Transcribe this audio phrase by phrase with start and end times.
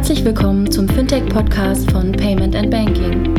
[0.00, 3.36] Herzlich willkommen zum Fintech-Podcast von Payment and Banking.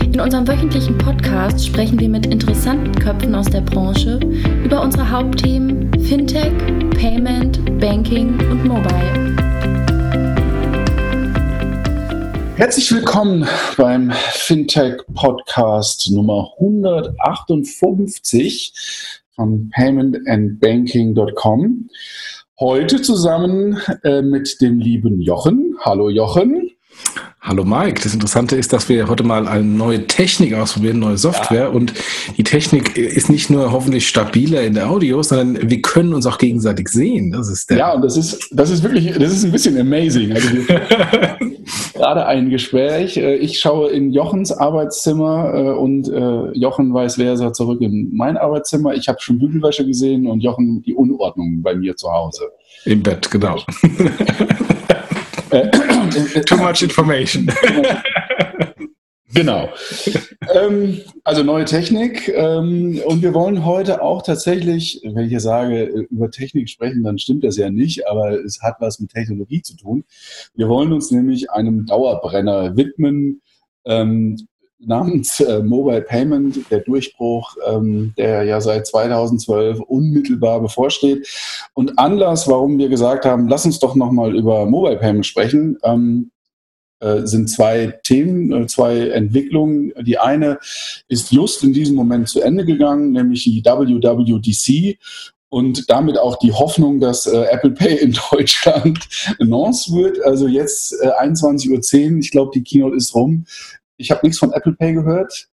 [0.00, 4.20] In unserem wöchentlichen Podcast sprechen wir mit interessanten Köpfen aus der Branche
[4.64, 6.52] über unsere Hauptthemen Fintech,
[6.90, 9.34] Payment, Banking und Mobile.
[12.54, 13.44] Herzlich willkommen
[13.76, 18.72] beim Fintech Podcast Nummer 158
[19.34, 21.88] von paymentandbanking.com.
[22.58, 25.76] Heute zusammen äh, mit dem lieben Jochen.
[25.80, 26.65] Hallo Jochen.
[27.46, 31.60] Hallo Mike, das Interessante ist, dass wir heute mal eine neue Technik ausprobieren, neue Software
[31.60, 31.68] ja.
[31.68, 31.94] und
[32.36, 36.38] die Technik ist nicht nur hoffentlich stabiler in der Audio, sondern wir können uns auch
[36.38, 37.30] gegenseitig sehen.
[37.30, 40.32] Das ist der ja, und das ist, das ist wirklich, das ist ein bisschen amazing.
[40.32, 40.48] Also
[41.94, 43.16] gerade ein Gespräch.
[43.16, 48.10] Äh, ich schaue in Jochens Arbeitszimmer äh, und äh, Jochen weiß, wer ist zurück in
[48.12, 48.94] mein Arbeitszimmer.
[48.94, 52.50] Ich habe schon Bügelwäsche gesehen und Jochen die Unordnung bei mir zu Hause.
[52.86, 53.60] Im Bett, genau.
[56.46, 57.50] Too much information.
[59.36, 59.68] Genau.
[60.54, 62.28] ähm, also neue Technik.
[62.28, 67.18] Ähm, und wir wollen heute auch tatsächlich, wenn ich hier sage, über Technik sprechen, dann
[67.18, 70.04] stimmt das ja nicht, aber es hat was mit Technologie zu tun.
[70.54, 73.42] Wir wollen uns nämlich einem Dauerbrenner widmen,
[73.84, 74.36] ähm,
[74.78, 81.26] namens äh, Mobile Payment, der Durchbruch, ähm, der ja seit 2012 unmittelbar bevorsteht.
[81.74, 86.30] Und Anlass, warum wir gesagt haben, lass uns doch nochmal über Mobile Payment sprechen, ähm,
[87.00, 89.92] äh, sind zwei Themen, äh, zwei Entwicklungen.
[90.02, 90.58] Die eine
[91.08, 94.98] ist just in diesem Moment zu Ende gegangen, nämlich die WWDC
[95.48, 98.98] und damit auch die Hoffnung, dass äh, Apple Pay in Deutschland
[99.38, 100.22] announced wird.
[100.24, 103.46] Also jetzt äh, 21.10 Uhr, ich glaube, die Keynote ist rum.
[103.96, 105.48] Ich habe nichts von Apple Pay gehört.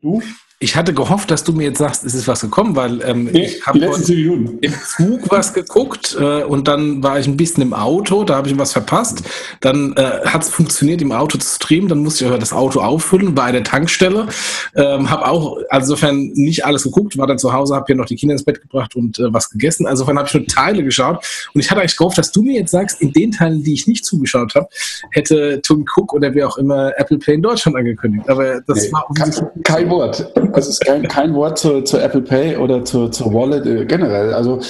[0.00, 0.22] Du?
[0.58, 3.44] Ich hatte gehofft, dass du mir jetzt sagst, es ist was gekommen, weil ähm, nee,
[3.44, 8.24] ich habe im Zug was geguckt äh, und dann war ich ein bisschen im Auto,
[8.24, 9.22] da habe ich was verpasst.
[9.60, 13.34] Dann äh, hat es funktioniert, im Auto zu streamen, dann musste ich das Auto auffüllen
[13.34, 14.28] bei der Tankstelle.
[14.74, 18.06] Ähm, habe auch, also insofern nicht alles geguckt, war dann zu Hause, habe hier noch
[18.06, 19.86] die Kinder ins Bett gebracht und äh, was gegessen.
[19.86, 21.22] Also insofern habe ich nur Teile geschaut
[21.52, 23.86] und ich hatte eigentlich gehofft, dass du mir jetzt sagst, in den Teilen, die ich
[23.86, 24.68] nicht zugeschaut habe,
[25.10, 28.26] hätte Tony Cook oder wer auch immer Apple Pay in Deutschland angekündigt.
[28.30, 30.32] Aber das nee, war kein, kein Wort.
[30.52, 33.84] Also es ist kein, kein Wort zu, zu, Apple Pay oder zu, zu Wallet äh,
[33.86, 34.32] generell.
[34.34, 34.60] Also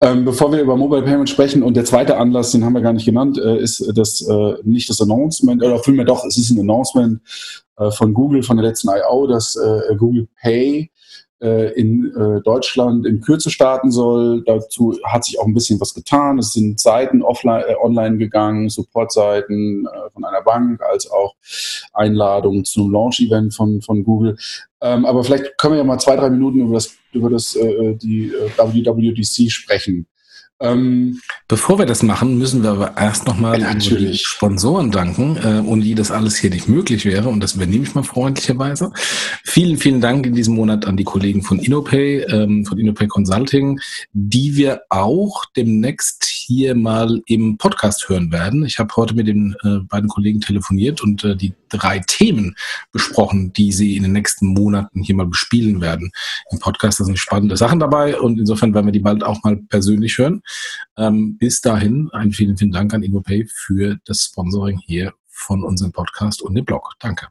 [0.00, 2.92] ähm, bevor wir über Mobile Payment sprechen und der zweite Anlass, den haben wir gar
[2.92, 6.60] nicht genannt, äh, ist das äh, nicht das Announcement, oder vielmehr doch, es ist ein
[6.60, 7.20] Announcement
[7.78, 10.90] äh, von Google von der letzten I.O., dass äh, Google Pay
[11.40, 14.42] in äh, Deutschland in Kürze starten soll.
[14.44, 16.38] Dazu hat sich auch ein bisschen was getan.
[16.38, 21.36] Es sind Seiten offline, äh, online gegangen, Supportseiten äh, von einer Bank, als auch
[21.92, 24.36] Einladungen zum Launch-Event von, von Google.
[24.80, 27.94] Ähm, aber vielleicht können wir ja mal zwei, drei Minuten über das, über das äh,
[27.94, 30.06] die äh, WWDC sprechen.
[30.60, 31.20] Ähm,
[31.50, 35.94] Bevor wir das machen, müssen wir aber erst nochmal die Sponsoren danken, äh, ohne die
[35.94, 37.30] das alles hier nicht möglich wäre.
[37.30, 38.92] Und das übernehme ich mal freundlicherweise.
[39.44, 43.80] Vielen, vielen Dank in diesem Monat an die Kollegen von InnoPay, ähm, von InnoPay Consulting,
[44.12, 48.66] die wir auch demnächst hier mal im Podcast hören werden.
[48.66, 52.56] Ich habe heute mit den äh, beiden Kollegen telefoniert und äh, die drei Themen
[52.92, 56.10] besprochen, die sie in den nächsten Monaten hier mal bespielen werden.
[56.50, 59.56] Im Podcast da sind spannende Sachen dabei und insofern werden wir die bald auch mal
[59.56, 60.42] persönlich hören.
[60.96, 65.92] Ähm, bis dahin einen vielen, vielen Dank an InnoPay für das Sponsoring hier von unserem
[65.92, 66.94] Podcast und dem Blog.
[66.98, 67.28] Danke.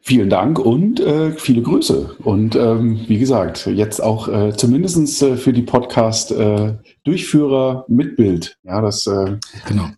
[0.00, 2.14] Vielen Dank und äh, viele Grüße.
[2.22, 8.56] Und ähm, wie gesagt, jetzt auch äh, zumindest äh, für die Podcast-Durchführer äh, mit Bild.
[8.62, 9.36] Ja, das äh,
[9.66, 9.88] genau.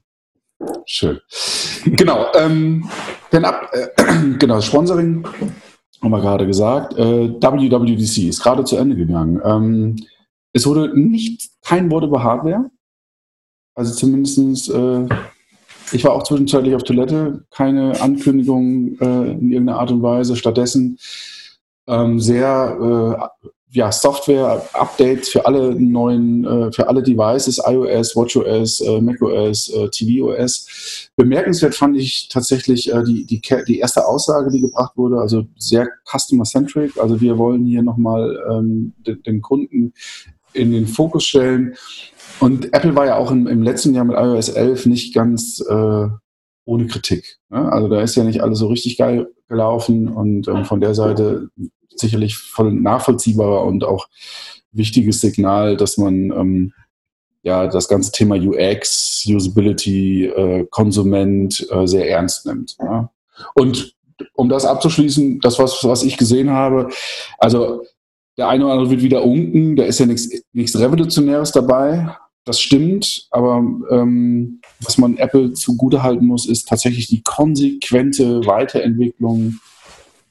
[0.86, 1.20] Schön.
[1.84, 2.32] Genau.
[2.34, 2.88] Ähm,
[3.32, 3.88] denn ab, äh,
[4.38, 5.28] genau, Sponsoring
[6.00, 6.96] haben wir gerade gesagt.
[6.96, 9.42] WWDC ist gerade zu Ende gegangen.
[9.44, 9.96] Ähm,
[10.58, 12.70] es wurde nicht kein Wort über Hardware.
[13.74, 15.06] Also zumindestens äh,
[15.92, 20.36] ich war auch zwischenzeitlich auf Toilette, keine Ankündigung äh, in irgendeiner Art und Weise.
[20.36, 20.98] Stattdessen
[21.86, 29.00] ähm, sehr äh, ja, Software-Updates für alle neuen, äh, für alle Devices, iOS, WatchOS, äh,
[29.00, 31.10] macOS, äh, tvOS.
[31.16, 35.88] Bemerkenswert fand ich tatsächlich äh, die, die, die erste Aussage, die gebracht wurde, also sehr
[36.10, 36.96] customer-centric.
[36.98, 39.92] Also wir wollen hier nochmal ähm, den, den Kunden
[40.52, 41.74] in den Fokus stellen.
[42.40, 46.08] Und Apple war ja auch im, im letzten Jahr mit iOS 11 nicht ganz äh,
[46.64, 47.38] ohne Kritik.
[47.48, 47.72] Ne?
[47.72, 51.48] Also da ist ja nicht alles so richtig geil gelaufen und ähm, von der Seite
[51.94, 54.08] sicherlich voll nachvollziehbarer und auch
[54.72, 56.72] wichtiges Signal, dass man ähm,
[57.42, 62.76] ja das ganze Thema UX, Usability, äh, Konsument äh, sehr ernst nimmt.
[62.78, 63.10] Ja?
[63.54, 63.94] Und
[64.34, 66.90] um das abzuschließen, das was was ich gesehen habe,
[67.38, 67.82] also
[68.38, 72.16] der eine oder andere wird wieder unken, da ist ja nichts Revolutionäres dabei.
[72.44, 73.58] das stimmt, aber
[73.90, 79.58] ähm, was man Apple zugutehalten muss, ist tatsächlich die konsequente Weiterentwicklung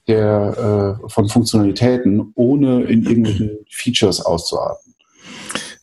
[0.08, 4.96] der, äh, von Funktionalitäten, ohne in irgendwelchen Features auszuarten.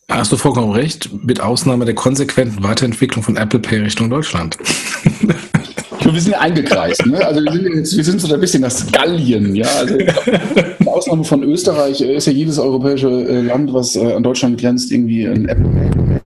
[0.09, 4.57] Hast du vollkommen recht, mit Ausnahme der konsequenten Weiterentwicklung von Apple Pay Richtung Deutschland.
[6.13, 7.25] wir sind ja eingekreist, ne?
[7.25, 9.67] Also wir sind, jetzt, wir sind so ein bisschen das Gallien, ja.
[9.67, 14.59] Also mit Ausnahme von Österreich ist ja jedes europäische äh, Land, was äh, an Deutschland
[14.59, 16.21] grenzt, irgendwie ein Apple.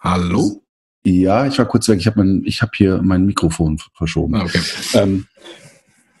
[0.00, 0.62] Hallo?
[1.04, 1.98] Ja, ich war kurz weg.
[2.00, 4.34] Ich habe hab hier mein Mikrofon verschoben.
[4.34, 4.60] Ah, okay.
[4.94, 5.26] Ähm,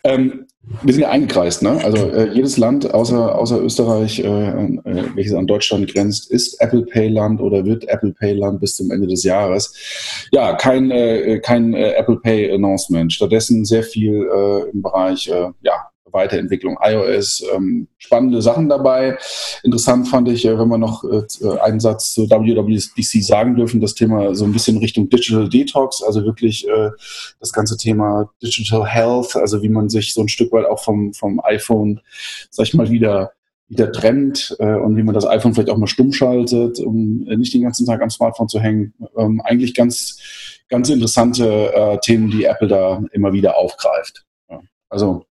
[0.06, 0.46] ähm,
[0.82, 1.80] wir sind ja eingekreist, ne?
[1.84, 6.82] Also äh, jedes Land außer, außer Österreich, äh, äh, welches an Deutschland grenzt, ist Apple
[6.82, 9.74] Pay Land oder wird Apple Pay Land bis zum Ende des Jahres.
[10.32, 13.12] Ja, kein, äh, kein äh, Apple Pay Announcement.
[13.12, 14.26] Stattdessen sehr viel
[14.72, 15.30] im Bereich
[15.62, 17.44] ja, Weiterentwicklung iOS.
[17.54, 19.18] Ähm, spannende Sachen dabei.
[19.62, 23.94] Interessant fand ich, äh, wenn wir noch äh, einen Satz zu WWDC sagen dürfen, das
[23.94, 26.90] Thema so ein bisschen Richtung Digital Detox, also wirklich äh,
[27.40, 31.12] das ganze Thema Digital Health, also wie man sich so ein Stück weit auch vom,
[31.12, 32.00] vom iPhone,
[32.50, 33.32] sag ich mal, wieder
[33.68, 37.52] wieder trennt äh, und wie man das iPhone vielleicht auch mal stumm schaltet, um nicht
[37.52, 38.94] den ganzen Tag am Smartphone zu hängen.
[39.16, 40.20] Ähm, eigentlich ganz,
[40.68, 44.24] ganz interessante äh, Themen, die Apple da immer wieder aufgreift.
[44.48, 44.60] Ja.
[44.88, 45.26] Also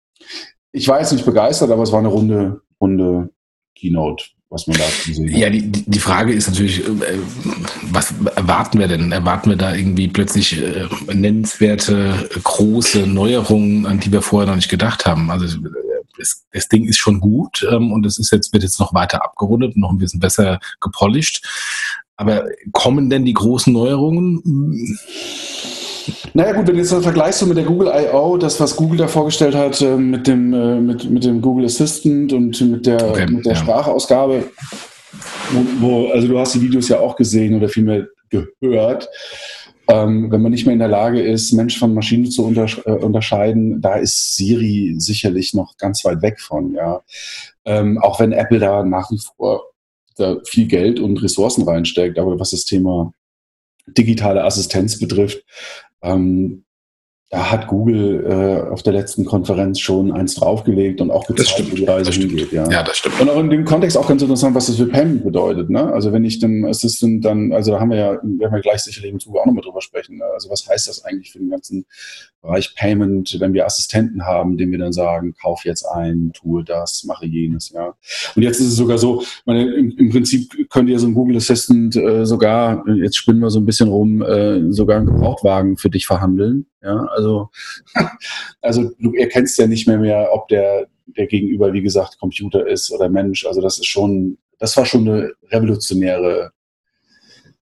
[0.74, 3.30] ich war jetzt nicht begeistert, aber es war eine runde, runde
[3.76, 5.38] Keynote, was man da gesehen hat.
[5.38, 7.18] Ja, die, die Frage ist natürlich, äh,
[7.92, 9.12] was erwarten wir denn?
[9.12, 14.68] Erwarten wir da irgendwie plötzlich äh, nennenswerte, große Neuerungen, an die wir vorher noch nicht
[14.68, 15.30] gedacht haben?
[15.30, 15.58] Also
[16.18, 19.24] das, das Ding ist schon gut ähm, und es ist jetzt, wird jetzt noch weiter
[19.24, 21.46] abgerundet und noch ein bisschen besser gepolished.
[22.16, 24.98] Aber kommen denn die großen Neuerungen?
[26.36, 28.98] Naja gut, wenn du jetzt das vergleichst so mit der Google I.O., das, was Google
[28.98, 33.08] da vorgestellt hat äh, mit, dem, äh, mit, mit dem Google Assistant und mit der,
[33.08, 33.58] okay, mit der ja.
[33.58, 34.42] Sprachausgabe,
[35.78, 39.08] wo, also du hast die Videos ja auch gesehen oder vielmehr gehört,
[39.86, 42.90] ähm, wenn man nicht mehr in der Lage ist, Mensch von Maschine zu untersch äh,
[42.90, 47.02] unterscheiden, da ist Siri sicherlich noch ganz weit weg von, ja.
[47.64, 49.62] Ähm, auch wenn Apple da nach wie vor
[50.16, 53.12] da viel Geld und Ressourcen reinsteckt, aber was das Thema
[53.86, 55.44] digitale Assistenz betrifft,
[56.04, 56.63] ähm,
[57.30, 61.74] da hat Google äh, auf der letzten Konferenz schon eins draufgelegt und auch gezeigt, wo
[61.74, 62.52] die Reise hingeht.
[62.52, 62.70] Ja.
[62.70, 63.20] ja, das stimmt.
[63.20, 65.68] Und auch in dem Kontext auch ganz interessant, was das für Payment bedeutet.
[65.68, 65.92] Ne?
[65.92, 69.10] Also wenn ich dem Assistant dann, also da haben wir ja, werden wir gleich sicherlich
[69.10, 70.18] im Zuge auch nochmal drüber sprechen.
[70.18, 70.24] Ne?
[70.32, 71.86] Also was heißt das eigentlich für den ganzen
[72.40, 77.04] Bereich Payment, wenn wir Assistenten haben, denen wir dann sagen, kauf jetzt ein, tue das,
[77.04, 77.94] mache jenes, ja.
[78.36, 81.38] Und jetzt ist es sogar so, meine, im, im Prinzip könnt ihr so ein Google
[81.38, 85.88] Assistant äh, sogar, jetzt spinnen wir so ein bisschen rum, äh, sogar einen Gebrauchtwagen für
[85.88, 86.66] dich verhandeln.
[86.84, 87.48] Ja, also,
[88.60, 92.92] also du erkennst ja nicht mehr mehr, ob der, der Gegenüber, wie gesagt, Computer ist
[92.92, 93.46] oder Mensch.
[93.46, 96.52] Also das ist schon, das war schon eine revolutionäre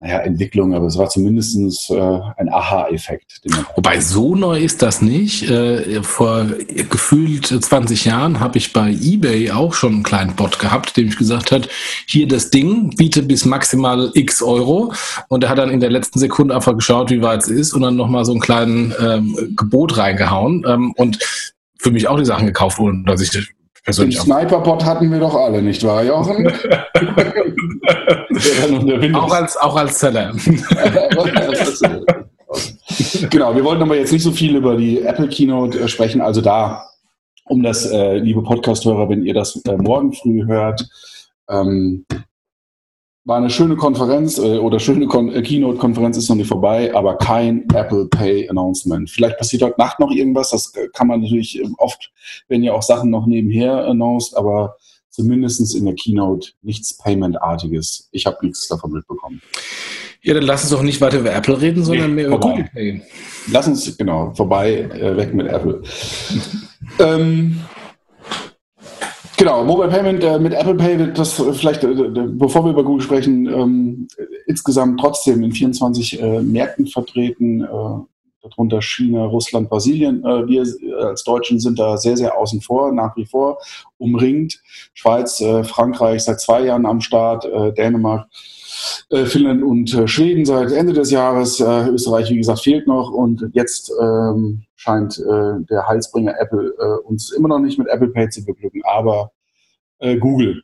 [0.01, 3.41] naja, Entwicklung, aber es war zumindest äh, ein Aha-Effekt.
[3.77, 5.49] Wobei so neu ist das nicht.
[5.49, 6.45] Äh, vor
[6.91, 11.17] gefühlt 20 Jahren habe ich bei eBay auch schon einen kleinen Bot gehabt, dem ich
[11.17, 11.71] gesagt hat,
[12.07, 14.93] hier das Ding, biete bis maximal x Euro.
[15.29, 17.81] Und er hat dann in der letzten Sekunde einfach geschaut, wie weit es ist und
[17.81, 20.63] dann nochmal so einen kleinen ähm, Gebot reingehauen.
[20.69, 21.19] Ähm, und
[21.79, 23.31] für mich auch die Sachen gekauft, ohne dass ich
[23.87, 26.49] den Sniper-Bot hatten wir doch alle, nicht wahr, Jochen?
[29.15, 30.33] auch, als, auch als Seller.
[33.31, 36.21] genau, wir wollten aber jetzt nicht so viel über die Apple Keynote äh, sprechen.
[36.21, 36.85] Also da,
[37.45, 40.85] um das, äh, liebe Podcast-Hörer, wenn ihr das äh, morgen früh hört,
[41.49, 42.05] ähm,
[43.27, 47.19] war eine schöne Konferenz äh, oder schöne Kon äh, Keynote-Konferenz ist noch nicht vorbei, aber
[47.19, 49.11] kein Apple Pay Announcement.
[49.11, 52.13] Vielleicht passiert heute Nacht noch irgendwas, das äh, kann man natürlich ähm, oft,
[52.49, 54.77] wenn ja auch Sachen noch nebenher announced, aber
[55.11, 58.09] zumindest in der Keynote nichts Payment-artiges.
[58.13, 59.43] Ich habe nichts davon mitbekommen.
[60.23, 62.69] Ja, dann lass uns doch nicht weiter über Apple reden, sondern nee, mehr über Google
[62.73, 63.03] Pay.
[63.51, 65.83] Lass uns, genau, vorbei, äh, weg mit Apple.
[67.01, 67.61] ähm,
[69.39, 73.03] Genau, Mobile Payment äh, mit Apple Pay, das äh, vielleicht, äh, bevor wir über Google
[73.03, 74.09] sprechen, ähm,
[74.47, 80.25] insgesamt trotzdem in 24 äh, Märkten vertreten, äh, darunter China, Russland, Brasilien.
[80.25, 80.65] Äh, wir
[81.01, 83.59] als Deutschen sind da sehr, sehr außen vor, nach wie vor
[83.99, 84.63] umringt.
[84.95, 88.29] Schweiz, Frankreich seit zwei Jahren am Start, Dänemark,
[89.11, 91.61] Finnland und Schweden seit Ende des Jahres.
[91.61, 97.31] Österreich, wie gesagt, fehlt noch und jetzt ähm, scheint äh, der Heilsbringer Apple äh, uns
[97.33, 99.33] immer noch nicht mit Apple Pay zu beglücken, aber
[99.99, 100.63] äh, Google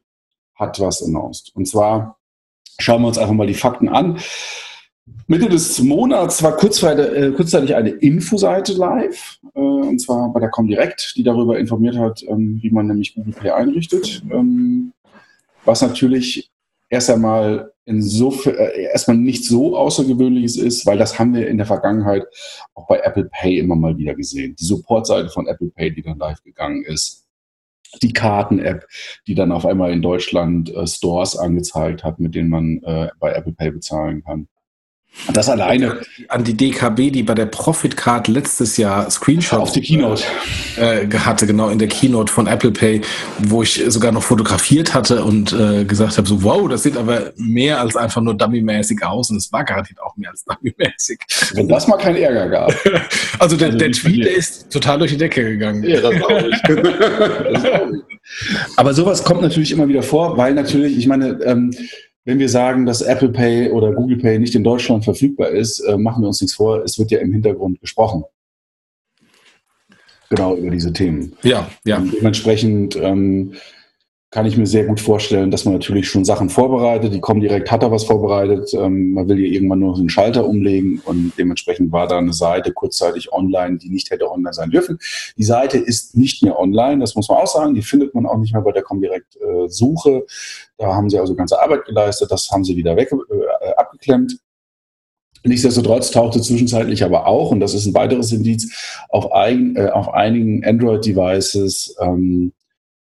[0.55, 1.51] hat was announced.
[1.55, 2.19] Und zwar
[2.79, 4.19] schauen wir uns einfach mal die Fakten an.
[5.27, 11.15] Mitte des Monats war kurzzeitig, äh, eine Infoseite live, äh, und zwar bei der Comdirect,
[11.17, 14.23] die darüber informiert hat, ähm, wie man nämlich Google Pay einrichtet.
[14.31, 14.93] Ähm,
[15.65, 16.51] was natürlich
[16.89, 21.67] erst einmal insofern äh, erstmal nicht so außergewöhnliches ist, weil das haben wir in der
[21.67, 22.25] Vergangenheit
[22.75, 24.57] auch bei Apple Pay immer mal wieder gesehen.
[24.59, 27.27] Die Supportseite von Apple Pay, die dann live gegangen ist.
[28.03, 28.87] Die Karten-App,
[29.27, 33.33] die dann auf einmal in Deutschland äh, Stores angezeigt hat, mit denen man äh, bei
[33.33, 34.49] Apple Pay bezahlen kann.
[35.33, 36.01] Das alleine.
[36.29, 40.25] An die DKB, die bei der Profit Card letztes Jahr Screenshots auf die Keynote
[40.77, 43.03] äh, hatte, genau in der Keynote von Apple Pay,
[43.39, 47.33] wo ich sogar noch fotografiert hatte und äh, gesagt habe, so wow, das sieht aber
[47.37, 51.21] mehr als einfach nur dummymäßig aus und es war garantiert auch mehr als dummymäßig.
[51.55, 52.71] Wenn das mal keinen Ärger gab.
[53.39, 55.85] also der, also der Tweet ist total durch die Decke gegangen.
[55.85, 56.63] Ja, das glaube ich.
[56.63, 58.03] das glaub ich.
[58.77, 61.73] Aber sowas kommt natürlich immer wieder vor, weil natürlich, ich meine, ähm,
[62.25, 65.97] wenn wir sagen, dass Apple Pay oder Google Pay nicht in Deutschland verfügbar ist, äh,
[65.97, 68.25] machen wir uns nichts vor, es wird ja im Hintergrund gesprochen.
[70.31, 71.35] Genau über diese Themen.
[71.43, 71.99] Ja, ja.
[71.99, 73.55] Und dementsprechend ähm,
[74.33, 77.13] kann ich mir sehr gut vorstellen, dass man natürlich schon Sachen vorbereitet.
[77.13, 78.73] Die kommen direkt, hat er was vorbereitet.
[78.73, 82.73] Ähm, man will hier irgendwann nur den Schalter umlegen und dementsprechend war da eine Seite
[82.73, 84.99] kurzzeitig online, die nicht hätte online sein dürfen.
[85.37, 87.75] Die Seite ist nicht mehr online, das muss man auch sagen.
[87.75, 90.25] Die findet man auch nicht mehr bei der Comdirect äh, Suche.
[90.79, 92.33] Da haben sie also ganze Arbeit geleistet.
[92.33, 94.39] Das haben sie wieder weg, äh, abgeklemmt.
[95.45, 100.15] Nichtsdestotrotz tauchte zwischenzeitlich aber auch, und das ist ein weiteres Indiz, auf, ein, äh, auf
[100.15, 102.53] einigen Android-Devices ähm,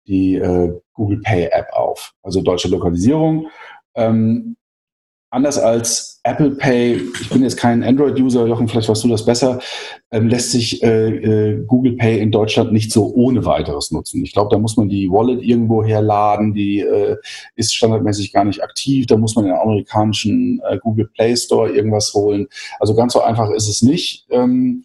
[0.09, 3.49] die äh, Google Pay App auf, also deutsche Lokalisierung.
[3.95, 4.57] Ähm,
[5.31, 9.61] anders als Apple Pay, ich bin jetzt kein Android-User, Jochen, vielleicht weißt du das besser,
[10.11, 14.23] ähm, lässt sich äh, äh, Google Pay in Deutschland nicht so ohne weiteres nutzen.
[14.25, 17.17] Ich glaube, da muss man die Wallet irgendwo herladen, die äh,
[17.57, 22.12] ist standardmäßig gar nicht aktiv, da muss man den amerikanischen äh, Google Play Store irgendwas
[22.15, 22.49] holen.
[22.81, 24.27] Also ganz so einfach ist es nicht.
[24.31, 24.83] Ähm,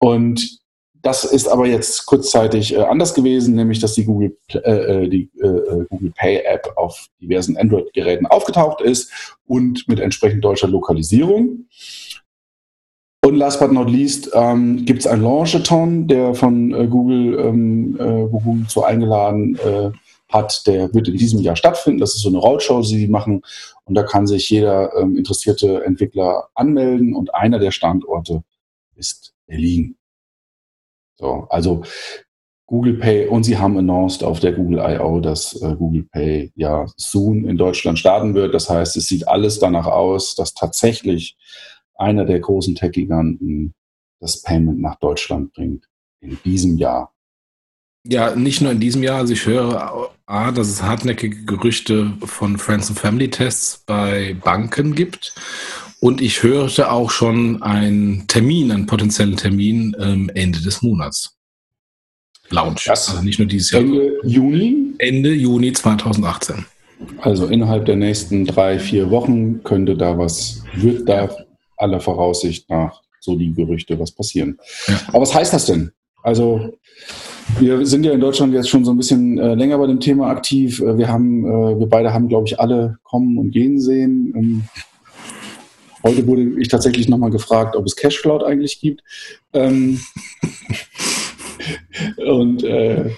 [0.00, 0.57] und
[1.02, 5.30] das ist aber jetzt kurzzeitig äh, anders gewesen, nämlich dass die Google, äh, äh die,
[5.40, 11.66] äh, äh, Google Pay App auf diversen Android-Geräten aufgetaucht ist und mit entsprechend deutscher Lokalisierung.
[13.24, 18.38] Und last but not least ähm, gibt es ein Launchathon, der von Google, ähm, wo
[18.38, 19.58] Google so eingeladen
[20.28, 20.66] hat.
[20.66, 22.00] Der wird in diesem Jahr stattfinden.
[22.00, 23.42] Das ist so eine Roadshow, die sie machen.
[23.84, 27.14] Und da kann sich jeder ähm, interessierte Entwickler anmelden.
[27.14, 28.44] Und einer der Standorte
[28.94, 29.97] ist Berlin.
[31.18, 31.82] So, also
[32.66, 36.86] Google Pay und sie haben announced auf der Google I.O., dass äh, Google Pay ja
[36.96, 38.54] soon in Deutschland starten wird.
[38.54, 41.36] Das heißt, es sieht alles danach aus, dass tatsächlich
[41.94, 43.74] einer der großen Tech-Giganten
[44.20, 45.86] das Payment nach Deutschland bringt
[46.20, 47.12] in diesem Jahr.
[48.06, 49.18] Ja, nicht nur in diesem Jahr.
[49.18, 54.94] Also ich höre A, dass es hartnäckige Gerüchte von Friends and Family Tests bei Banken
[54.94, 55.34] gibt.
[56.00, 61.36] Und ich hörte auch schon einen Termin, einen potenziellen Termin ähm, Ende des Monats.
[62.50, 62.84] Launch.
[62.86, 63.82] Das also nicht nur dieses Jahr.
[63.82, 64.94] Ende Juni?
[64.98, 66.64] Ende Juni 2018.
[67.20, 71.28] Also innerhalb der nächsten drei, vier Wochen könnte da was, wird da
[71.76, 74.58] aller Voraussicht nach so die Gerüchte was passieren.
[74.86, 75.00] Ja.
[75.08, 75.92] Aber was heißt das denn?
[76.22, 76.78] Also
[77.58, 80.28] wir sind ja in Deutschland jetzt schon so ein bisschen äh, länger bei dem Thema
[80.28, 80.80] aktiv.
[80.80, 84.32] Äh, wir haben, äh, wir beide haben, glaube ich, alle kommen und gehen sehen.
[84.36, 84.62] Ähm,
[86.02, 89.02] Heute wurde ich tatsächlich nochmal gefragt, ob es Cashcloud eigentlich gibt.
[89.52, 90.00] Ähm
[92.16, 93.10] und äh,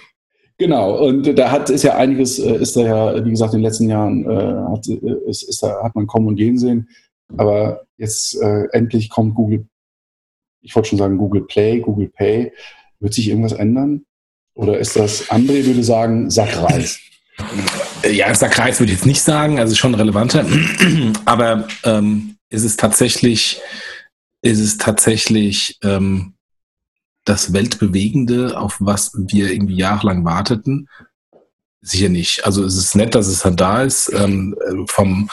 [0.57, 3.65] genau, und da hat ist ja einiges, äh, ist da ja, wie gesagt, in den
[3.65, 6.89] letzten Jahren äh, hat, äh, ist, ist da, hat man kommen und gehen sehen.
[7.37, 9.67] Aber jetzt äh, endlich kommt Google,
[10.61, 12.51] ich wollte schon sagen Google Play, Google Pay.
[12.99, 14.05] Wird sich irgendwas ändern?
[14.53, 16.99] Oder ist das, André würde sagen, Sackreis?
[18.11, 20.45] Ja, Sackreis würde ich jetzt nicht sagen, also schon relevanter.
[21.25, 23.59] Aber ähm, ist es tatsächlich,
[24.41, 26.33] ist es tatsächlich ähm,
[27.25, 30.89] das Weltbewegende, auf was wir irgendwie jahrelang warteten?
[31.81, 32.45] Sicher nicht.
[32.45, 34.11] Also es ist nett, dass es dann da ist.
[34.13, 34.55] Ähm,
[34.87, 35.29] vom,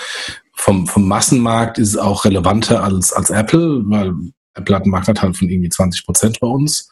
[0.55, 4.15] vom, vom Massenmarkt ist es auch relevanter als, als Apple, weil
[4.55, 6.91] Apple hat einen Marktanteil von irgendwie 20 Prozent bei uns.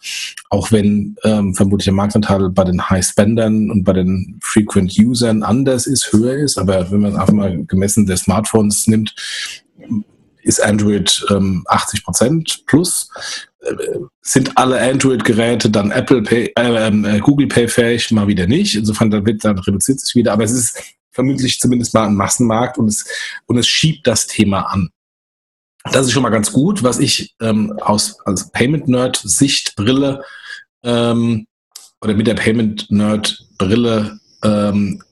[0.51, 6.13] Auch wenn ähm, vermutlich der Marktanteil bei den High-Spendern und bei den Frequent-Usern anders ist,
[6.13, 6.59] höher ist.
[6.59, 9.15] Aber wenn man einfach mal gemessen der Smartphones nimmt,
[10.47, 13.11] ist Android ähm, 80 Prozent plus.
[13.61, 13.75] Äh,
[14.23, 18.11] sind alle Android-Geräte dann Apple Pay, äh, ähm, äh, Google Pay fähig?
[18.13, 18.77] Mal wieder nicht.
[18.77, 20.33] Insofern dann, wird, dann reduziert sich wieder.
[20.33, 20.79] Aber es ist
[21.11, 23.07] vermutlich zumindest mal ein Massenmarkt und es,
[23.47, 24.91] und es schiebt das Thema an.
[25.93, 30.23] Das ist schon mal ganz gut, was ich ähm, aus als Payment Nerd Sichtbrille
[30.83, 31.47] ähm,
[32.01, 35.03] oder mit der Payment Nerd Brille ähm,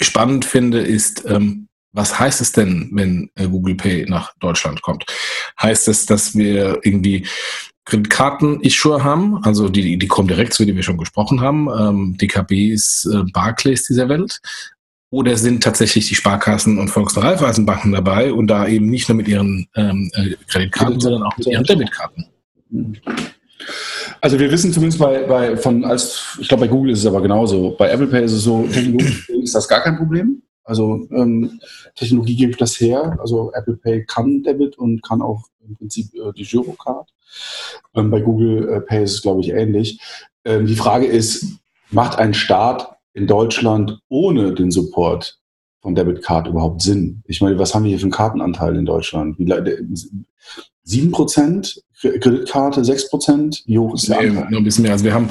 [0.00, 5.04] spannend finde, ist, ähm, was heißt es denn, wenn äh, Google Pay nach Deutschland kommt?
[5.60, 7.26] Heißt es, dass wir irgendwie
[7.84, 13.10] Kreditkarten-Issuer haben, also die, die kommen direkt, zu die wir schon gesprochen haben, ähm, DKBs,
[13.12, 14.40] äh, Barclays dieser Welt?
[15.10, 19.16] Oder sind tatsächlich die Sparkassen und Volks- und Raiffeisenbanken dabei und da eben nicht nur
[19.16, 22.26] mit ihren ähm, äh, Kreditkarten, sondern auch mit ihren Debitkarten?
[24.22, 27.20] Also wir wissen zumindest bei, bei von als ich glaube bei Google ist es aber
[27.20, 27.76] genauso.
[27.76, 28.64] Bei Apple Pay ist es so,
[29.42, 30.42] ist das gar kein Problem.
[30.64, 31.60] Also ähm,
[31.94, 33.18] Technologie gibt das her.
[33.20, 37.08] Also Apple Pay kann Debit und kann auch im Prinzip äh, die Girocard.
[37.94, 40.00] Ähm, bei Google äh, Pay ist es glaube ich ähnlich.
[40.44, 41.58] Ähm, die Frage ist,
[41.90, 45.38] macht ein Staat in Deutschland ohne den Support
[45.80, 47.22] von Debit Card überhaupt Sinn?
[47.26, 49.38] Ich meine, was haben wir hier für einen Kartenanteil in Deutschland?
[49.38, 49.52] Wie,
[50.86, 53.62] 7% Kreditkarte, 6%?
[53.66, 54.92] Wie hoch ist der nee, Noch ein bisschen mehr.
[54.92, 55.28] Also wir haben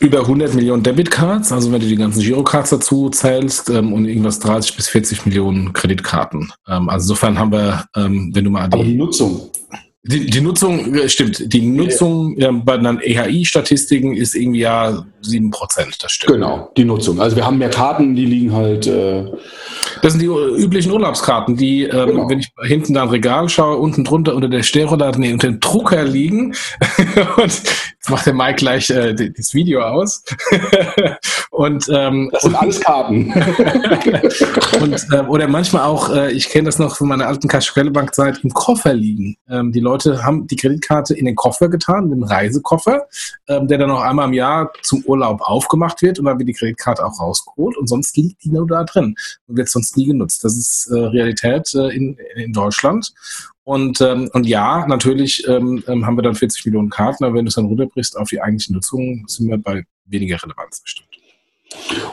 [0.00, 4.38] über 100 Millionen Debitcards, also wenn du die ganzen Girocards dazu zählst ähm, und irgendwas
[4.38, 6.52] 30 bis 40 Millionen Kreditkarten.
[6.68, 8.74] Ähm, also insofern haben wir, ähm, wenn du mal die...
[8.74, 9.50] Aber die Nutzung?
[10.04, 16.00] Die, die Nutzung, äh, stimmt, die Nutzung ja, bei den EHI-Statistiken ist irgendwie ja 7%,
[16.00, 16.32] das stimmt.
[16.32, 17.20] Genau, die Nutzung.
[17.20, 18.86] Also wir haben mehr Karten, die liegen halt.
[18.86, 19.26] Äh
[20.02, 22.28] das sind die üblichen Urlaubskarten, die, ähm, genau.
[22.28, 25.60] wenn ich hinten da ein Regal schaue, unten drunter unter der Stereoladen, nee, unter dem
[25.60, 26.54] Drucker liegen.
[27.36, 27.62] und
[27.98, 30.22] jetzt macht der Mike gleich äh, das Video aus.
[31.50, 33.32] und ähm, das sind alles Karten.
[34.80, 37.48] und, äh, oder manchmal auch, äh, ich kenne das noch von meiner alten
[37.92, 39.36] Bank-Zeit, im Koffer liegen.
[39.48, 43.06] Ähm, die Leute haben die Kreditkarte in den Koffer getan, den Reisekoffer,
[43.48, 46.54] ähm, der dann noch einmal im Jahr zum Urlaub aufgemacht wird und dann wird die
[46.54, 49.14] Kreditkarte auch rausgeholt und sonst liegt die nur da drin
[49.46, 50.44] und wird sonst nie genutzt.
[50.44, 53.12] Das ist äh, Realität äh, in, in Deutschland.
[53.64, 57.44] Und, ähm, und ja, natürlich ähm, ähm haben wir dann 40 Millionen Karten, aber wenn
[57.44, 61.17] du es dann runterbrichst auf die eigentliche Nutzung, sind wir bei weniger Relevanz bestimmt.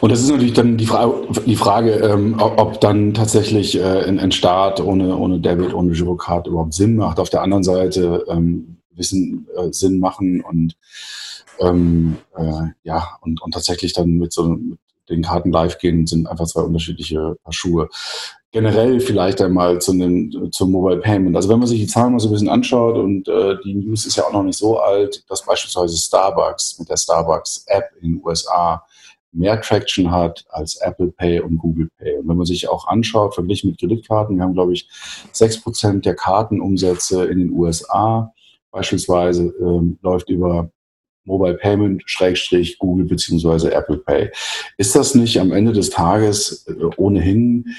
[0.01, 4.31] Und das ist natürlich dann die Frage, die Frage ähm, ob dann tatsächlich äh, ein,
[4.31, 7.19] Staat ohne, ohne Debit, ohne Girocard überhaupt Sinn macht.
[7.19, 10.75] Auf der anderen Seite ähm, Wissen äh, Sinn machen und
[11.59, 14.57] ähm, äh, ja, und, und tatsächlich dann mit so
[15.07, 17.89] mit den Karten live gehen, sind einfach zwei unterschiedliche Paar Schuhe.
[18.51, 21.35] Generell vielleicht einmal zu einem, zum Mobile Payment.
[21.35, 24.05] Also wenn man sich die Zahlen mal so ein bisschen anschaut und äh, die News
[24.05, 28.13] ist ja auch noch nicht so alt, dass beispielsweise Starbucks mit der Starbucks App in
[28.13, 28.83] den USA
[29.35, 32.17] mehr Traction hat als Apple Pay und Google Pay.
[32.17, 34.89] Und wenn man sich auch anschaut, verglichen mit Kreditkarten, wir haben, glaube ich,
[35.31, 38.33] sechs Prozent der Kartenumsätze in den USA
[38.71, 40.69] beispielsweise ähm, läuft über
[41.23, 44.31] Mobile Payment, Schrägstrich, Google beziehungsweise Apple Pay.
[44.77, 47.75] Ist das nicht am Ende des Tages äh, ohnehin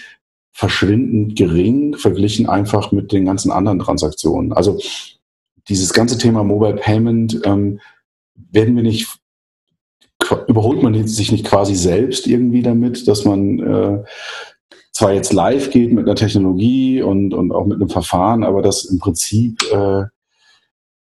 [0.53, 4.53] verschwindend gering verglichen einfach mit den ganzen anderen Transaktionen?
[4.53, 4.79] Also
[5.69, 7.81] dieses ganze Thema Mobile Payment, ähm,
[8.35, 9.19] werden wir nicht,
[10.49, 14.05] überholt man sich nicht quasi selbst irgendwie damit, dass man äh,
[14.93, 18.87] zwar jetzt live geht mit einer Technologie und, und auch mit einem Verfahren, aber das
[18.87, 20.05] im Prinzip äh,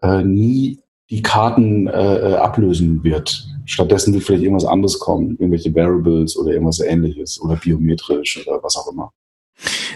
[0.02, 3.46] äh, nie die Karten äh, äh, ablösen wird.
[3.66, 8.76] Stattdessen wird vielleicht irgendwas anderes kommen, irgendwelche Variables oder irgendwas ähnliches oder biometrisch oder was
[8.76, 9.12] auch immer.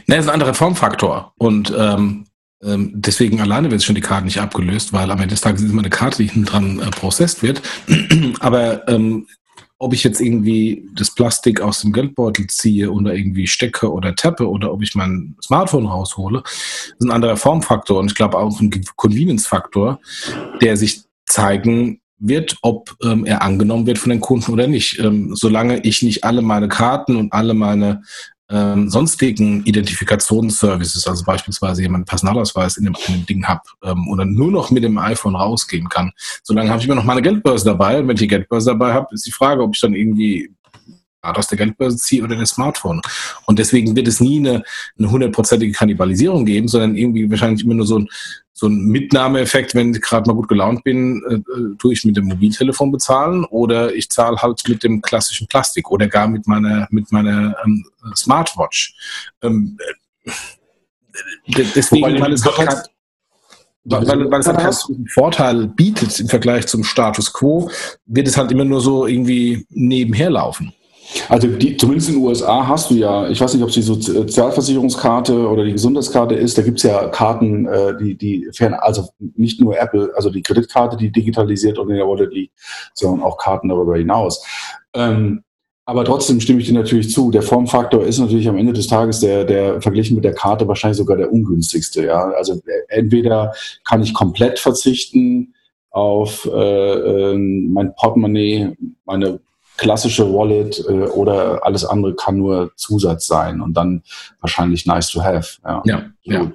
[0.07, 1.33] Ne, ist ein anderer Formfaktor.
[1.39, 2.27] Und ähm,
[2.63, 5.71] ähm, deswegen alleine wird schon die Karte nicht abgelöst, weil am Ende des Tages ist
[5.71, 7.63] immer eine Karte, die hinten dran äh, prozessiert wird.
[8.41, 9.27] Aber ähm,
[9.79, 14.49] ob ich jetzt irgendwie das Plastik aus dem Geldbeutel ziehe oder irgendwie stecke oder tappe
[14.49, 18.73] oder ob ich mein Smartphone raushole, ist ein anderer Formfaktor und ich glaube auch ein
[18.97, 20.01] Convenience-Faktor,
[20.61, 24.99] der sich zeigen wird, ob ähm, er angenommen wird von den Kunden oder nicht.
[24.99, 28.03] Ähm, solange ich nicht alle meine Karten und alle meine
[28.51, 34.25] ähm, sonstigen Identifikationsservices, also beispielsweise jemand Personalausweis in dem, in dem Ding habe ähm, oder
[34.25, 37.99] nur noch mit dem iPhone rausgehen kann, solange habe ich immer noch meine Geldbörse dabei.
[37.99, 40.51] Und wenn ich die Geldbörse dabei habe, ist die Frage, ob ich dann irgendwie
[41.23, 43.01] aus der Geldbörse ziehe oder das Smartphone.
[43.47, 44.63] Und deswegen wird es nie eine,
[44.99, 48.09] eine hundertprozentige Kannibalisierung geben, sondern irgendwie wahrscheinlich immer nur so ein,
[48.53, 52.17] so ein Mitnahmeeffekt, wenn ich gerade mal gut gelaunt bin, äh, äh, tue ich mit
[52.17, 56.89] dem Mobiltelefon bezahlen oder ich zahle halt mit dem klassischen Plastik oder gar mit meiner,
[56.91, 57.85] mit meiner ähm,
[58.17, 58.95] Smartwatch.
[59.43, 59.79] Ähm,
[60.25, 62.91] äh, deswegen, weil es halt
[63.85, 67.71] weil, weil, weil es halt keinen Vorteil bietet im Vergleich zum Status quo,
[68.07, 70.73] wird es halt immer nur so irgendwie nebenher laufen.
[71.29, 73.83] Also die, zumindest in den USA hast du ja, ich weiß nicht, ob es die
[73.83, 79.09] Sozialversicherungskarte oder die Gesundheitskarte ist, da gibt es ja Karten, äh, die, die fern, also
[79.19, 82.55] nicht nur Apple, also die Kreditkarte, die digitalisiert und in der Wallet liegt,
[82.95, 84.45] sondern auch Karten darüber hinaus.
[84.95, 85.43] Ähm,
[85.87, 87.31] aber trotzdem stimme ich dir natürlich zu.
[87.31, 90.99] Der Formfaktor ist natürlich am Ende des Tages der, der verglichen mit der Karte wahrscheinlich
[90.99, 92.05] sogar der ungünstigste.
[92.05, 95.55] Ja, also äh, entweder kann ich komplett verzichten
[95.91, 96.93] auf äh,
[97.33, 99.41] ähm, mein Portemonnaie, meine
[99.79, 104.03] klassische Wallet äh, oder alles andere kann nur Zusatz sein und dann
[104.41, 105.59] wahrscheinlich nice to have.
[105.65, 106.03] Ja, ja.
[106.25, 106.53] ja.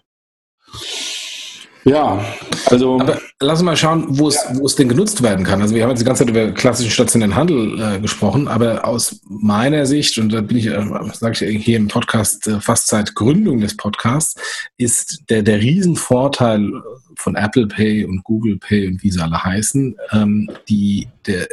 [1.85, 2.23] Ja,
[2.67, 2.99] also.
[2.99, 4.57] Aber lass uns mal schauen, wo es, ja.
[4.57, 5.61] wo es denn genutzt werden kann.
[5.61, 9.19] Also wir haben jetzt die ganze Zeit über klassischen stationären Handel äh, gesprochen, aber aus
[9.27, 10.81] meiner Sicht, und da bin ich, äh,
[11.11, 14.35] sage ich hier im Podcast äh, fast seit Gründung des Podcasts,
[14.77, 16.71] ist der, der Riesenvorteil
[17.17, 21.47] von Apple Pay und Google Pay und wie sie alle heißen, ähm, die, der,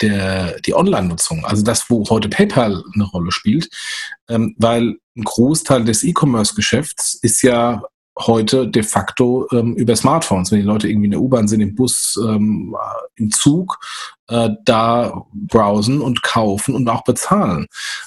[0.00, 3.70] der, die Online-Nutzung, also das, wo heute PayPal eine Rolle spielt,
[4.28, 7.82] ähm, weil ein Großteil des E-Commerce-Geschäfts ist ja
[8.18, 11.74] heute de facto ähm, über Smartphones, wenn die Leute irgendwie in der U-Bahn sind, im
[11.74, 12.74] Bus, ähm,
[13.16, 13.78] im Zug,
[14.28, 17.66] äh, da browsen und kaufen und auch bezahlen.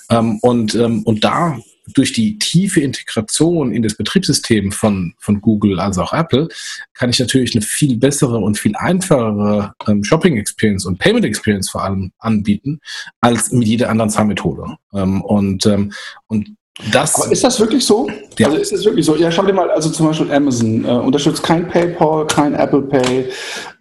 [0.09, 1.57] Ähm, und, ähm, und da
[1.93, 6.47] durch die tiefe Integration in das Betriebssystem von, von Google als auch Apple
[6.93, 11.69] kann ich natürlich eine viel bessere und viel einfachere ähm, Shopping Experience und Payment Experience
[11.69, 12.79] vor allem anbieten
[13.21, 14.77] als mit jeder anderen Zahlmethode.
[14.93, 15.91] Ähm, und, ähm,
[16.27, 16.55] und
[16.93, 18.09] das Aber ist das wirklich so?
[18.37, 18.47] Ja.
[18.47, 19.15] Also ist es wirklich so?
[19.15, 23.29] Ja, schau dir mal, also zum Beispiel Amazon äh, unterstützt kein PayPal, kein Apple Pay,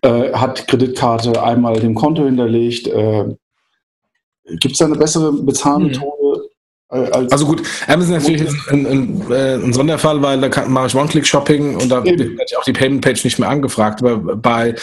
[0.02, 2.88] äh, hat Kreditkarte einmal dem Konto hinterlegt.
[2.88, 3.36] Äh,
[4.60, 6.40] Gibt es da eine bessere Bezahlmethode?
[6.40, 6.47] Hm.
[6.88, 10.94] Also gut, Amazon ist natürlich ein, ein, äh, ein, Sonderfall, weil da kann, mache ich
[10.94, 14.02] One-Click-Shopping und da wird auch die Payment-Page nicht mehr angefragt.
[14.02, 14.74] Aber bei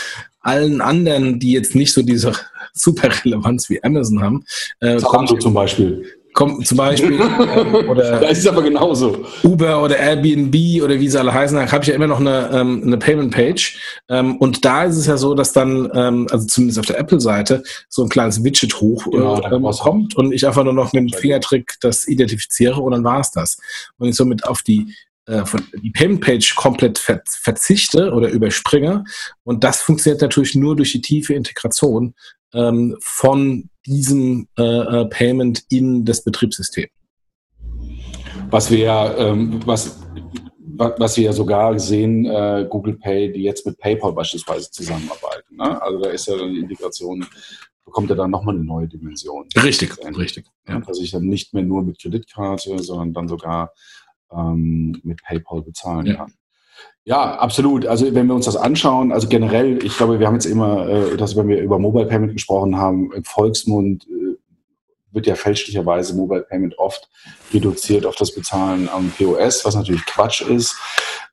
[0.41, 2.33] allen anderen, die jetzt nicht so diese
[2.73, 4.45] super Relevanz wie Amazon haben,
[4.81, 9.25] äh, Zalando zum Beispiel kommt zum Beispiel ähm, oder da ist aber genauso.
[9.43, 12.49] Uber oder Airbnb oder wie sie alle heißen, da habe ich ja immer noch eine,
[12.53, 16.45] ähm, eine Payment Page ähm, und da ist es ja so, dass dann ähm, also
[16.45, 20.45] zumindest auf der Apple Seite so ein kleines Widget hoch genau, äh, kommt und ich
[20.45, 23.57] einfach nur noch mit dem Fingertrick das identifiziere und dann war es das.
[23.97, 24.93] Und ich somit auf die
[25.27, 29.05] äh, von die Payment Page komplett verzichte oder überspringe
[29.43, 32.13] und das funktioniert natürlich nur durch die tiefe Integration
[32.53, 36.87] ähm, von diesem äh, äh, Payment in das Betriebssystem.
[38.49, 39.99] Was wir ja, ähm, was,
[40.77, 45.55] was wir ja sogar sehen, äh, Google Pay, die jetzt mit PayPal beispielsweise zusammenarbeiten.
[45.55, 45.81] Ne?
[45.81, 47.25] Also da ist ja dann die Integration,
[47.85, 49.47] bekommt ja dann nochmal eine neue Dimension.
[49.55, 50.45] Richtig, richtig.
[50.67, 50.79] Ja.
[50.79, 53.71] Dass ich dann nicht mehr nur mit Kreditkarte, sondern dann sogar
[54.31, 56.15] ähm, mit PayPal bezahlen ja.
[56.15, 56.33] kann.
[57.07, 57.85] Ja, absolut.
[57.85, 61.17] Also wenn wir uns das anschauen, also generell, ich glaube, wir haben jetzt immer, äh,
[61.17, 64.35] dass wenn wir über Mobile Payment gesprochen haben, im Volksmund äh,
[65.11, 67.07] wird ja fälschlicherweise Mobile Payment oft
[67.53, 70.75] reduziert auf das Bezahlen am POS, was natürlich Quatsch ist.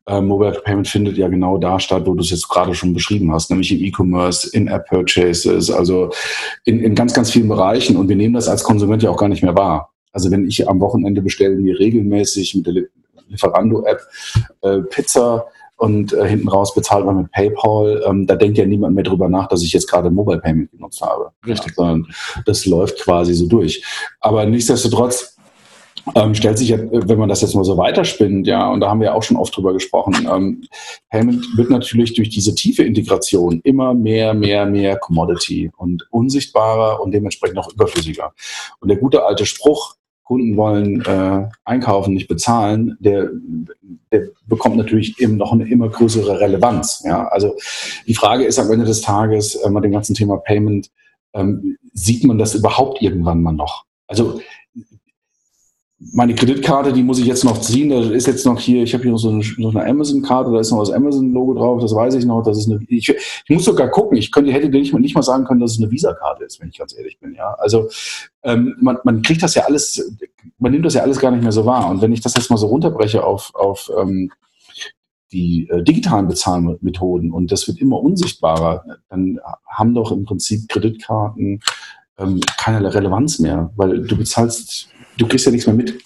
[0.04, 3.32] Äh, Mobile Payment findet ja genau da statt, wo du es jetzt gerade schon beschrieben
[3.32, 6.10] hast, nämlich im E-Commerce, in In-App-Purchases, also
[6.66, 7.96] in, in ganz, ganz vielen Bereichen.
[7.96, 9.90] Und wir nehmen das als Konsument ja auch gar nicht mehr wahr.
[10.12, 12.74] Also wenn ich am Wochenende bestelle mir regelmäßig mit der
[13.28, 14.00] Lieferando-App
[14.60, 15.46] äh, Pizza,
[15.82, 18.04] und äh, hinten raus bezahlt man mit PayPal.
[18.06, 21.02] Ähm, da denkt ja niemand mehr drüber nach, dass ich jetzt gerade Mobile Payment genutzt
[21.02, 21.32] habe.
[21.44, 21.70] Richtig.
[21.70, 22.06] Ja, sondern
[22.46, 23.84] das läuft quasi so durch.
[24.20, 25.36] Aber nichtsdestotrotz
[26.14, 29.00] ähm, stellt sich ja, wenn man das jetzt mal so weiterspinnt, ja, und da haben
[29.00, 30.68] wir auch schon oft drüber gesprochen, ähm,
[31.10, 37.10] Payment wird natürlich durch diese tiefe Integration immer mehr, mehr, mehr Commodity und unsichtbarer und
[37.10, 38.32] dementsprechend auch überflüssiger.
[38.78, 39.96] Und der gute alte Spruch,
[40.32, 43.28] Kunden wollen äh, einkaufen, nicht bezahlen, der,
[44.10, 47.02] der bekommt natürlich eben noch eine immer größere Relevanz.
[47.04, 47.28] Ja?
[47.28, 47.54] Also
[48.06, 50.90] die Frage ist am Ende des Tages, äh, mit dem ganzen Thema Payment,
[51.34, 53.84] ähm, sieht man das überhaupt irgendwann mal noch?
[54.06, 54.40] Also
[56.10, 57.90] meine Kreditkarte, die muss ich jetzt noch ziehen.
[57.90, 60.70] Da ist jetzt noch hier, ich habe hier noch so eine, eine Amazon-Karte, da ist
[60.70, 62.42] noch das Amazon-Logo drauf, das weiß ich noch.
[62.42, 65.44] Das ist eine, ich, ich muss sogar gucken, ich könnte, hätte nicht, nicht mal sagen
[65.44, 67.34] können, dass es eine Visa-Karte ist, wenn ich ganz ehrlich bin.
[67.34, 67.88] Ja, also
[68.42, 70.16] ähm, man, man kriegt das ja alles,
[70.58, 71.88] man nimmt das ja alles gar nicht mehr so wahr.
[71.90, 74.30] Und wenn ich das jetzt mal so runterbreche auf, auf ähm,
[75.30, 81.60] die äh, digitalen Bezahlmethoden und das wird immer unsichtbarer, dann haben doch im Prinzip Kreditkarten
[82.18, 85.98] ähm, keine Relevanz mehr, weil du bezahlst du kriegst ja nichts mehr mit.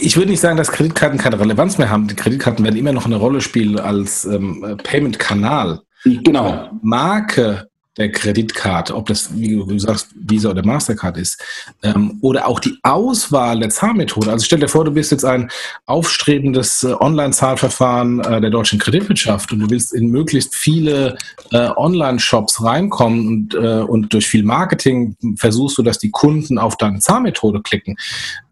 [0.00, 2.08] Ich würde nicht sagen, dass Kreditkarten keine Relevanz mehr haben.
[2.08, 5.80] Die Kreditkarten werden immer noch eine Rolle spielen als ähm, Payment-Kanal.
[6.04, 6.70] Genau.
[6.82, 11.42] Marke der Kreditkarte, ob das, wie du sagst, Visa oder Mastercard ist,
[11.82, 14.30] ähm, oder auch die Auswahl der Zahlmethode.
[14.30, 15.50] Also stell dir vor, du bist jetzt ein
[15.84, 21.18] aufstrebendes äh, Online-Zahlverfahren äh, der deutschen Kreditwirtschaft und du willst in möglichst viele
[21.50, 26.76] äh, Online-Shops reinkommen und, äh, und durch viel Marketing versuchst du, dass die Kunden auf
[26.78, 27.96] deine Zahlmethode klicken.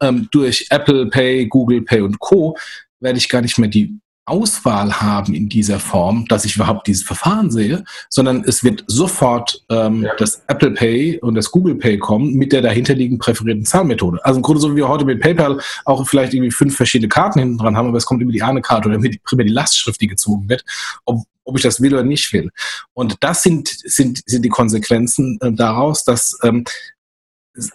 [0.00, 2.56] Ähm, durch Apple Pay, Google Pay und Co.
[3.00, 3.98] werde ich gar nicht mehr die
[4.30, 9.64] Auswahl haben in dieser Form, dass ich überhaupt dieses Verfahren sehe, sondern es wird sofort
[9.68, 10.12] ähm, ja.
[10.18, 14.24] das Apple Pay und das Google Pay kommen mit der dahinterliegenden präferierten Zahlmethode.
[14.24, 17.40] Also im Grunde so wie wir heute mit PayPal auch vielleicht irgendwie fünf verschiedene Karten
[17.40, 20.06] hinten dran haben, aber es kommt immer die eine Karte oder immer die Lastschrift, die
[20.06, 20.64] gezogen wird,
[21.04, 22.50] ob, ob ich das will oder nicht will.
[22.94, 26.64] Und das sind, sind, sind die Konsequenzen äh, daraus, dass ähm,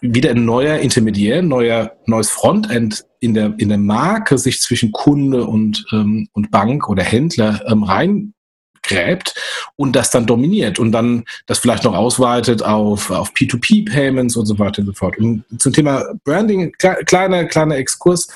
[0.02, 5.45] wieder ein neuer Intermediär, neuer, neues Frontend in der, in der Marke sich zwischen Kunde
[5.45, 9.36] und, ähm, und Bank oder Händler ähm, reingräbt
[9.76, 14.60] und das dann dominiert und dann das vielleicht noch ausweitet auf, auf P2P-Payments und so
[14.60, 15.17] weiter und so fort.
[15.17, 18.28] Und zum Thema Branding, kleiner, kleiner Exkurs.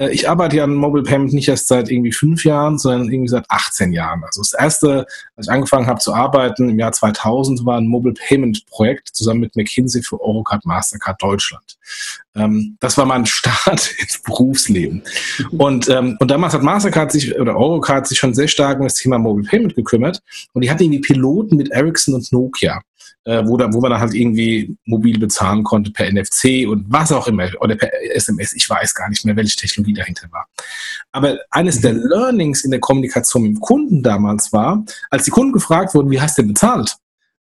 [0.00, 3.28] Äh, ich arbeite ja an Mobile Payment nicht erst seit irgendwie fünf Jahren, sondern irgendwie
[3.28, 4.24] seit 18 Jahren.
[4.24, 8.14] Also das erste, als ich angefangen habe zu arbeiten im Jahr 2000, war ein Mobile
[8.14, 11.78] Payment Projekt zusammen mit McKinsey für Eurocard Mastercard Deutschland.
[12.34, 15.02] Ähm, das war mein Start ins Berufsleben.
[15.52, 18.94] Und, ähm, und damals hat Mastercard sich oder Eurocard sich schon sehr stark um das
[18.94, 20.22] Thema Mobile Payment gekümmert.
[20.52, 22.80] Und die hatten irgendwie Piloten mit Ericsson und Nokia
[23.30, 27.12] äh, wo, da, wo man dann halt irgendwie mobil bezahlen konnte per NFC und was
[27.12, 28.52] auch immer oder per SMS.
[28.54, 30.46] Ich weiß gar nicht mehr, welche Technologie dahinter war.
[31.12, 31.82] Aber eines mhm.
[31.82, 36.10] der Learnings in der Kommunikation mit dem Kunden damals war, als die Kunden gefragt wurden,
[36.10, 36.96] wie hast du denn bezahlt,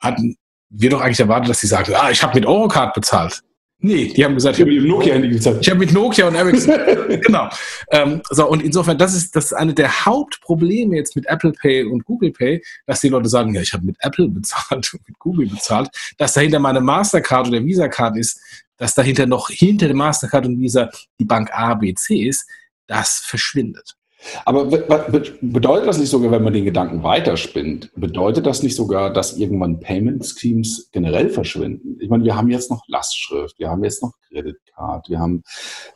[0.01, 0.37] hatten
[0.71, 3.43] wir doch eigentlich erwartet, dass sie sagen, ah, ich habe mit Eurocard bezahlt.
[3.83, 5.59] Nee, die haben gesagt, ich habe mit Nokia Handy gezahlt.
[5.63, 6.75] Ich habe mit Nokia und Ericsson.
[7.23, 7.49] genau.
[7.91, 11.85] Ähm, so, und insofern, das ist, das ist eine der Hauptprobleme jetzt mit Apple Pay
[11.85, 15.19] und Google Pay, dass die Leute sagen, ja, ich habe mit Apple bezahlt und mit
[15.19, 15.89] Google bezahlt,
[16.19, 18.41] dass dahinter meine Mastercard oder Visa-Card ist,
[18.77, 22.47] dass dahinter noch hinter der Mastercard und Visa die Bank A, B, C ist,
[22.87, 23.97] das verschwindet.
[24.45, 29.37] Aber bedeutet das nicht sogar, wenn man den Gedanken weiterspinnt, bedeutet das nicht sogar, dass
[29.37, 31.97] irgendwann Payment Schemes generell verschwinden?
[32.01, 35.43] Ich meine, wir haben jetzt noch Lastschrift, wir haben jetzt noch Credit Card, wir haben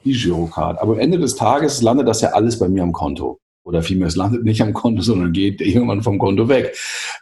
[0.05, 3.41] die Girocard, aber am Ende des Tages landet das ja alles bei mir am Konto.
[3.65, 6.77] Oder vielmehr, es landet nicht am Konto, sondern geht irgendwann vom Konto weg.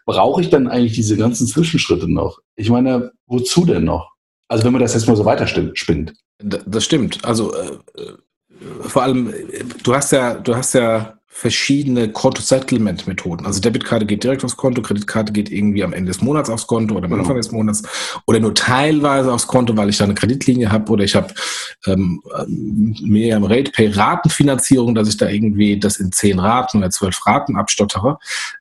[0.07, 2.38] Brauche ich dann eigentlich diese ganzen Zwischenschritte noch?
[2.57, 4.11] Ich meine, wozu denn noch?
[4.49, 6.15] Also wenn man das jetzt mal so weiterspinnt.
[6.38, 7.25] Das stimmt.
[7.25, 7.79] Also äh,
[8.83, 9.33] vor allem,
[9.83, 13.46] du hast ja, du hast ja verschiedene Konto-Settlement-Methoden.
[13.46, 16.94] Also Debitkarte geht direkt aufs Konto, Kreditkarte geht irgendwie am Ende des Monats aufs Konto
[16.94, 17.83] oder am Anfang des Monats
[18.27, 21.33] oder nur teilweise aufs Konto, weil ich da eine Kreditlinie habe oder ich habe
[21.87, 22.22] ähm,
[23.01, 28.18] mehr im Rate-Pay-Ratenfinanzierung, dass ich da irgendwie das in zehn Raten oder zwölf Raten abstottere.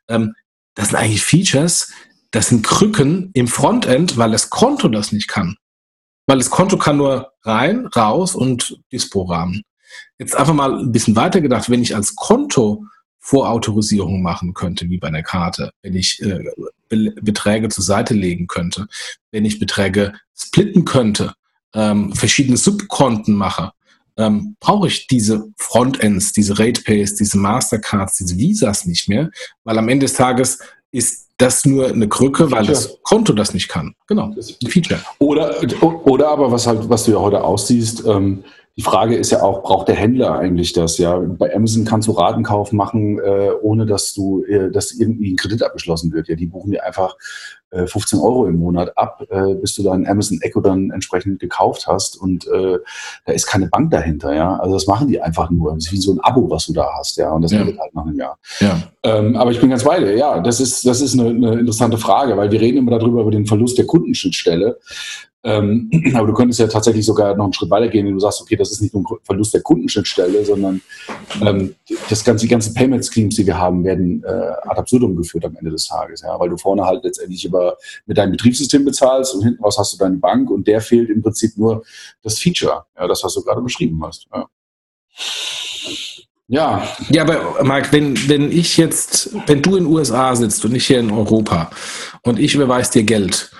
[0.07, 0.33] Ähm,
[0.73, 1.91] das sind eigentlich Features,
[2.31, 5.57] das sind Krücken im Frontend, weil das Konto das nicht kann.
[6.25, 9.63] Weil das Konto kann nur rein, raus und Dispo-Rahmen.
[10.21, 12.85] Jetzt einfach mal ein bisschen weiter gedacht, wenn ich als Konto
[13.17, 16.43] Vorautorisierung machen könnte, wie bei einer Karte, wenn ich äh,
[16.89, 18.85] Beträge zur Seite legen könnte,
[19.31, 21.33] wenn ich Beträge splitten könnte,
[21.73, 23.71] ähm, verschiedene Subkonten mache,
[24.15, 29.31] ähm, brauche ich diese Frontends, diese RatePays, diese Mastercards, diese Visas nicht mehr,
[29.63, 30.59] weil am Ende des Tages
[30.91, 33.95] ist das nur eine Krücke, weil das Konto das nicht kann.
[34.05, 34.99] Genau, das ist ein Feature.
[35.17, 35.55] Oder,
[36.05, 38.43] oder aber was halt, was du ja heute aussiehst, ähm,
[38.77, 40.97] die Frage ist ja auch, braucht der Händler eigentlich das?
[40.97, 45.37] Ja, bei Amazon kannst du Ratenkauf machen, äh, ohne dass du, äh, dass irgendwie ein
[45.37, 46.29] Kredit abgeschlossen wird.
[46.29, 47.17] Ja, die buchen dir einfach
[47.71, 51.87] äh, 15 Euro im Monat ab, äh, bis du dein Amazon Echo dann entsprechend gekauft
[51.87, 52.77] hast und äh,
[53.25, 54.33] da ist keine Bank dahinter.
[54.35, 55.73] Ja, also das machen die einfach nur.
[55.73, 57.17] Das ist wie so ein Abo, was du da hast.
[57.17, 57.61] Ja, und das ja.
[57.61, 58.37] endet halt nach einem Jahr.
[58.59, 58.77] Ja.
[59.03, 60.15] Ähm, aber ich bin ganz bei dir.
[60.15, 63.31] Ja, das ist das ist eine, eine interessante Frage, weil wir reden immer darüber über
[63.31, 64.77] den Verlust der Kundenschnittstelle.
[65.43, 68.41] Ähm, aber du könntest ja tatsächlich sogar noch einen Schritt weiter gehen, wenn du sagst,
[68.41, 70.81] okay, das ist nicht nur ein Verlust der Kundenschnittstelle, sondern
[71.41, 71.75] ähm,
[72.09, 75.55] das ganze, die ganzen Payment Schemes, die wir haben, werden äh, ad absurdum geführt am
[75.55, 77.60] Ende des Tages, ja, weil du vorne halt letztendlich über
[78.05, 81.21] mit deinem Betriebssystem bezahlst und hinten raus hast du deine Bank und der fehlt im
[81.21, 81.83] Prinzip nur
[82.23, 84.27] das Feature, ja, das, was du gerade beschrieben hast.
[84.33, 84.47] Ja.
[86.47, 86.85] Ja.
[87.09, 90.85] Ja, aber Marc, wenn, wenn ich jetzt, wenn du in den USA sitzt und ich
[90.85, 91.71] hier in Europa
[92.23, 93.51] und ich überweise dir Geld,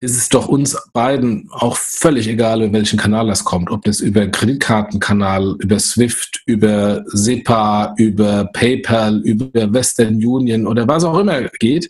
[0.00, 3.70] ist es doch uns beiden auch völlig egal, über welchen Kanal das kommt.
[3.70, 11.02] Ob das über Kreditkartenkanal, über SWIFT, über SEPA, über PayPal, über Western Union oder was
[11.02, 11.88] auch immer geht.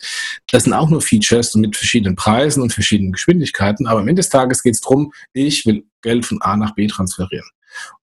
[0.50, 3.86] Das sind auch nur Features mit verschiedenen Preisen und verschiedenen Geschwindigkeiten.
[3.86, 6.86] Aber am Ende des Tages geht es darum, ich will Geld von A nach B
[6.86, 7.48] transferieren.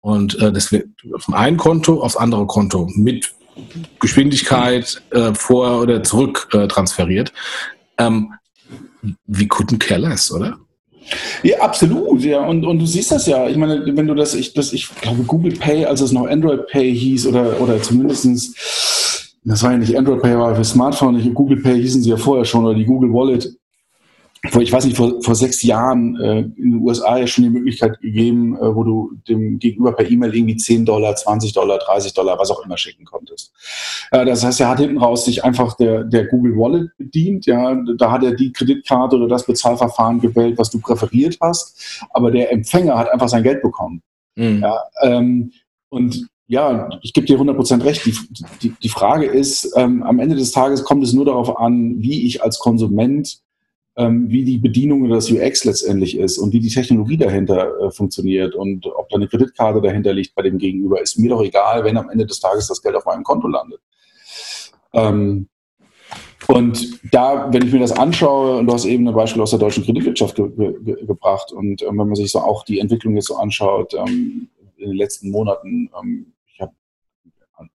[0.01, 0.89] Und äh, das wird
[1.19, 3.33] vom einen Konto aufs andere Konto mit
[4.01, 7.33] Geschwindigkeit äh, vor oder zurück äh, transferiert.
[7.99, 8.33] Ähm,
[9.27, 10.59] wie couldn't care less, oder?
[11.43, 12.45] Ja, absolut, ja.
[12.47, 13.49] Und, und du siehst das ja.
[13.49, 16.67] Ich meine, wenn du das, ich, das, ich glaube, Google Pay, als es noch Android
[16.69, 18.55] Pay hieß, oder, oder zumindestens
[19.45, 22.45] das war ja nicht Android Pay, war für Smartphone, Google Pay hießen sie ja vorher
[22.45, 23.53] schon, oder die Google Wallet,
[24.51, 27.51] vor, ich weiß nicht, vor, vor sechs Jahren äh, in den USA ja schon die
[27.51, 32.13] Möglichkeit gegeben, äh, wo du dem Gegenüber per E-Mail irgendwie 10 Dollar, 20 Dollar, 30
[32.13, 33.53] Dollar, was auch immer schicken konntest.
[34.11, 37.47] Äh, das heißt, er hat hinten raus sich einfach der, der Google Wallet bedient.
[37.47, 42.05] Ja, da hat er die Kreditkarte oder das Bezahlverfahren gewählt, was du präferiert hast.
[42.11, 44.03] Aber der Empfänger hat einfach sein Geld bekommen.
[44.35, 44.61] Mhm.
[44.63, 45.53] Ja, ähm,
[45.89, 48.05] und ja, ich gebe dir 100% recht.
[48.05, 48.17] Die,
[48.61, 52.27] die, die Frage ist, ähm, am Ende des Tages kommt es nur darauf an, wie
[52.27, 53.41] ich als Konsument
[53.97, 57.91] ähm, wie die Bedienung oder das UX letztendlich ist und wie die Technologie dahinter äh,
[57.91, 61.85] funktioniert und ob da eine Kreditkarte dahinter liegt bei dem Gegenüber, ist mir doch egal,
[61.85, 63.81] wenn am Ende des Tages das Geld auf meinem Konto landet.
[64.95, 65.49] Ähm,
[66.49, 69.59] und da, wenn ich mir das anschaue, und du hast eben ein Beispiel aus der
[69.59, 73.29] deutschen Kreditwirtschaft ge ge gebracht, und ähm, wenn man sich so auch die Entwicklung jetzt
[73.29, 76.32] so anschaut, ähm, in den letzten Monaten, ähm,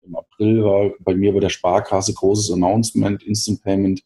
[0.02, 4.02] im April war bei mir bei der Sparkasse großes Announcement, Instant Payment,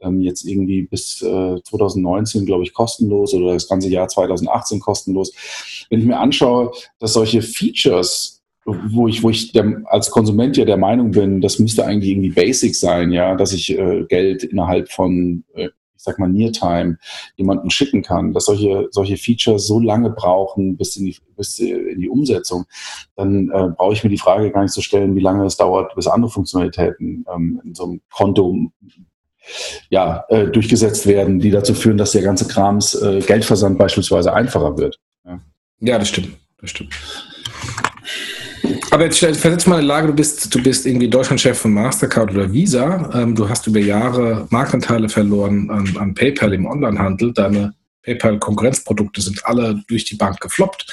[0.00, 5.32] ähm, jetzt irgendwie bis äh, 2019, glaube ich, kostenlos oder das ganze Jahr 2018 kostenlos.
[5.90, 8.36] Wenn ich mir anschaue, dass solche Features
[8.66, 12.30] wo ich, wo ich der, als Konsument ja der Meinung bin, das müsste eigentlich irgendwie
[12.30, 15.68] basic sein, ja, dass ich äh, Geld innerhalb von, äh,
[16.06, 16.98] sag mal, Neartime
[17.36, 22.00] jemanden schicken kann, dass solche, solche Features so lange brauchen bis in die, bis in
[22.00, 22.64] die Umsetzung,
[23.16, 25.94] dann äh, brauche ich mir die Frage gar nicht zu stellen, wie lange es dauert,
[25.94, 28.70] bis andere Funktionalitäten ähm, in so einem Konto
[29.90, 34.76] ja, äh, durchgesetzt werden, die dazu führen, dass der ganze Krams äh, Geldversand beispielsweise einfacher
[34.78, 34.98] wird.
[35.24, 35.40] Ja,
[35.80, 36.36] ja das stimmt.
[36.60, 36.94] Das stimmt.
[38.96, 42.30] Aber jetzt versetz mal in die Lage, du bist, du bist irgendwie Deutschlandchef von Mastercard
[42.30, 43.10] oder Visa.
[43.12, 47.34] Ähm, du hast über Jahre Marktanteile verloren an, an PayPal im Onlinehandel.
[47.34, 50.86] Deine PayPal-Konkurrenzprodukte sind alle durch die Bank gefloppt.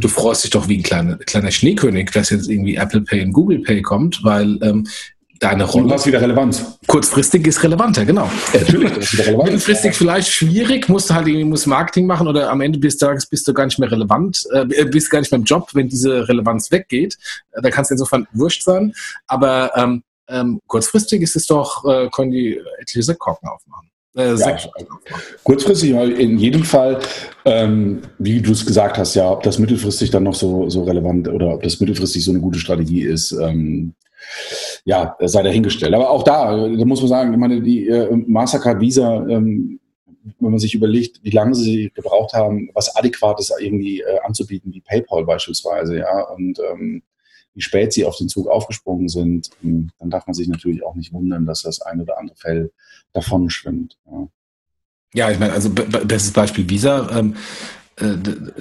[0.00, 3.32] Du freust dich doch wie ein kleiner, kleiner Schneekönig, dass jetzt irgendwie Apple Pay und
[3.32, 4.88] Google Pay kommt, weil ähm,
[5.38, 5.88] deine Rolle.
[5.88, 6.78] Du hast wieder Relevanz.
[6.86, 8.30] Kurzfristig ist relevanter, genau.
[8.52, 9.44] Ja, natürlich, das ist wieder relevant.
[9.44, 13.26] Mittelfristig vielleicht schwierig, musst du halt irgendwie musst Marketing machen oder am Ende des Tages
[13.26, 16.28] bist du gar nicht mehr relevant, äh, bist gar nicht mehr im Job, wenn diese
[16.28, 17.16] Relevanz weggeht.
[17.52, 18.92] Äh, da kannst du insofern wurscht sein.
[19.26, 23.88] Aber ähm, ähm, kurzfristig ist es doch, äh, können die etliche Sektkorken aufmachen.
[24.16, 24.56] Äh, ja,
[25.44, 26.98] kurzfristig in jedem Fall,
[27.44, 31.28] ähm, wie du es gesagt hast, ja, ob das mittelfristig dann noch so, so relevant
[31.28, 33.94] oder ob das mittelfristig so eine gute Strategie ist, ähm,
[34.84, 35.94] ja, sei dahingestellt.
[35.94, 39.80] Aber auch da, da muss man sagen, ich meine, die äh, Mastercard Visa, ähm,
[40.40, 44.80] wenn man sich überlegt, wie lange sie gebraucht haben, was Adäquates irgendwie äh, anzubieten, wie
[44.80, 47.02] PayPal beispielsweise, ja, und ähm,
[47.54, 50.94] wie spät sie auf den Zug aufgesprungen sind, ähm, dann darf man sich natürlich auch
[50.94, 52.70] nicht wundern, dass das ein oder andere Fell
[53.12, 53.98] davon schwimmt.
[54.10, 54.28] Ja.
[55.14, 57.08] Ja, ich meine, also bestes Beispiel Visa.
[57.18, 57.36] Ähm, äh,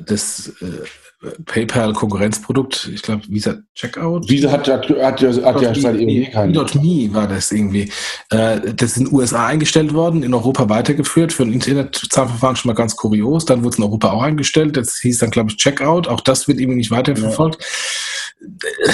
[0.05, 4.29] das äh, PayPal-Konkurrenzprodukt, ich glaube, Visa Checkout.
[4.29, 6.53] Visa hat, hat, hat, hat ja seit irgendwie keinen.
[6.53, 7.91] .me war das irgendwie.
[8.29, 12.69] Äh, das ist in den USA eingestellt worden, in Europa weitergeführt, für ein Internetzahlverfahren schon
[12.69, 13.45] mal ganz kurios.
[13.45, 16.07] Dann wurde es in Europa auch eingestellt, das hieß dann, glaube ich, Checkout.
[16.07, 17.61] Auch das wird irgendwie nicht weiterverfolgt.
[17.61, 18.93] Ja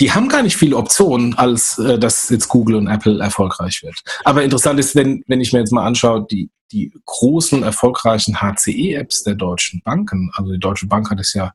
[0.00, 4.02] die haben gar nicht viele Optionen, als äh, dass jetzt Google und Apple erfolgreich wird.
[4.24, 9.22] Aber interessant ist, wenn, wenn ich mir jetzt mal anschaue, die, die großen, erfolgreichen HCE-Apps
[9.22, 11.52] der deutschen Banken, also die Deutsche Bank hat es ja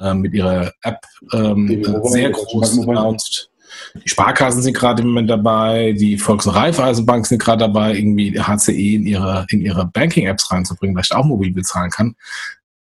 [0.00, 1.00] äh, mit ihrer App
[1.32, 3.50] ähm, sehr groß announced.
[4.04, 8.38] Die Sparkassen sind gerade im Moment dabei, die Volks- und Raiffeisenbank sind gerade dabei, irgendwie
[8.38, 12.14] HCE in ihre, in ihre Banking-Apps reinzubringen, weil ich auch mobil bezahlen kann.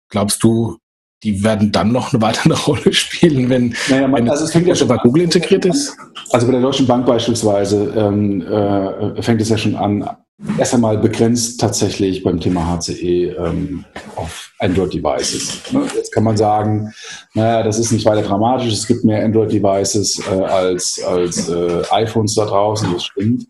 [0.08, 0.78] Glaubst du,
[1.22, 4.66] die werden dann noch eine weitere Rolle spielen, wenn, naja, man, wenn also es fängt
[4.66, 5.96] ja schon bei Google integriert ist?
[6.30, 10.08] Also bei der Deutschen Bank beispielsweise ähm, äh, fängt es ja schon an,
[10.56, 15.72] erst einmal begrenzt tatsächlich beim Thema HCE ähm, auf Android-Devices.
[15.72, 15.86] Ne?
[15.94, 16.92] Jetzt kann man sagen,
[17.34, 22.34] naja, das ist nicht weiter dramatisch, es gibt mehr Android-Devices äh, als, als äh, iPhones
[22.34, 23.46] da draußen, das stimmt.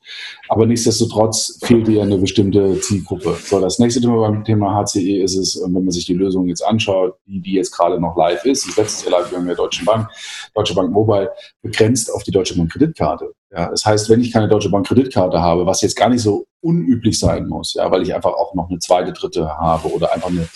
[0.49, 3.37] Aber nichtsdestotrotz fehlt dir eine bestimmte Zielgruppe.
[3.45, 6.63] So, das nächste Thema beim Thema HCE ist es, wenn man sich die Lösung jetzt
[6.63, 9.55] anschaut, die, die jetzt gerade noch live ist, das letzte Jahr live, wir haben ja
[9.55, 10.09] Deutsche Bank,
[10.55, 13.33] Deutsche Bank Mobile, begrenzt auf die Deutsche Bank Kreditkarte.
[13.51, 16.47] Ja, das heißt, wenn ich keine Deutsche Bank Kreditkarte habe, was jetzt gar nicht so
[16.61, 20.29] unüblich sein muss, ja, weil ich einfach auch noch eine zweite, dritte habe oder einfach
[20.29, 20.47] eine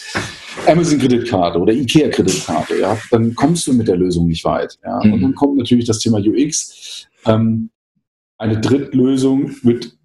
[0.66, 4.78] Amazon Kreditkarte oder Ikea Kreditkarte, ja, dann kommst du mit der Lösung nicht weit.
[4.84, 5.00] Ja.
[5.02, 5.12] Mhm.
[5.14, 7.08] Und dann kommt natürlich das Thema UX.
[7.24, 7.70] Ähm,
[8.36, 9.96] eine Drittlösung wird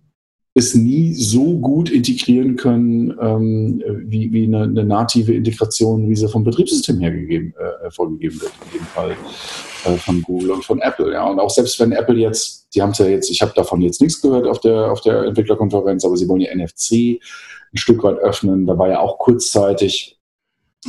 [0.58, 6.28] es nie so gut integrieren können, ähm, wie, wie eine, eine, native Integration, wie sie
[6.28, 9.12] vom Betriebssystem her gegeben, äh, vorgegeben wird, in dem Fall
[9.86, 11.14] äh, von Google und von Apple.
[11.14, 11.26] Ja.
[11.26, 14.02] Und auch selbst wenn Apple jetzt, die haben es ja jetzt, ich habe davon jetzt
[14.02, 17.22] nichts gehört auf der, auf der Entwicklerkonferenz, aber sie wollen ja NFC
[17.72, 18.66] ein Stück weit öffnen.
[18.66, 20.17] Da war ja auch kurzzeitig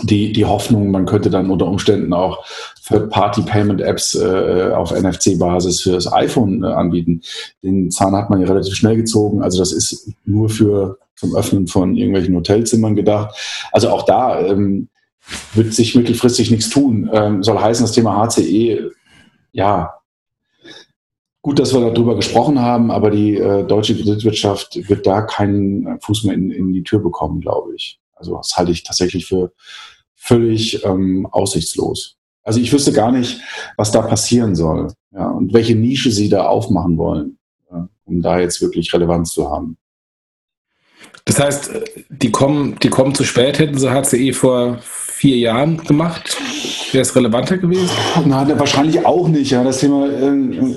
[0.02, 2.44] die, die Hoffnung, man könnte dann unter Umständen auch
[2.86, 7.22] Third-Party-Payment-Apps äh, auf NFC-Basis für das iPhone äh, anbieten.
[7.62, 9.42] Den Zahn hat man ja relativ schnell gezogen.
[9.42, 13.34] Also das ist nur für zum Öffnen von irgendwelchen Hotelzimmern gedacht.
[13.72, 14.88] Also auch da ähm,
[15.54, 17.10] wird sich mittelfristig nichts tun.
[17.12, 18.90] Ähm, soll heißen, das Thema HCE,
[19.52, 19.94] ja,
[21.42, 26.24] gut, dass wir darüber gesprochen haben, aber die äh, deutsche Kreditwirtschaft wird da keinen Fuß
[26.24, 27.98] mehr in, in die Tür bekommen, glaube ich.
[28.18, 29.52] Also das halte ich tatsächlich für
[30.14, 32.16] völlig ähm, aussichtslos.
[32.42, 33.40] Also ich wüsste gar nicht,
[33.76, 37.38] was da passieren soll ja, und welche Nische sie da aufmachen wollen,
[37.70, 39.76] ja, um da jetzt wirklich Relevanz zu haben.
[41.24, 41.70] Das heißt,
[42.08, 44.78] die kommen, die kommen zu spät, hätten sie HCE vor
[45.18, 46.36] vier Jahren gemacht?
[46.92, 47.90] Wäre es relevanter gewesen?
[48.24, 49.50] Na, wahrscheinlich auch nicht.
[49.50, 49.64] Ja.
[49.64, 50.76] Das Thema, äh,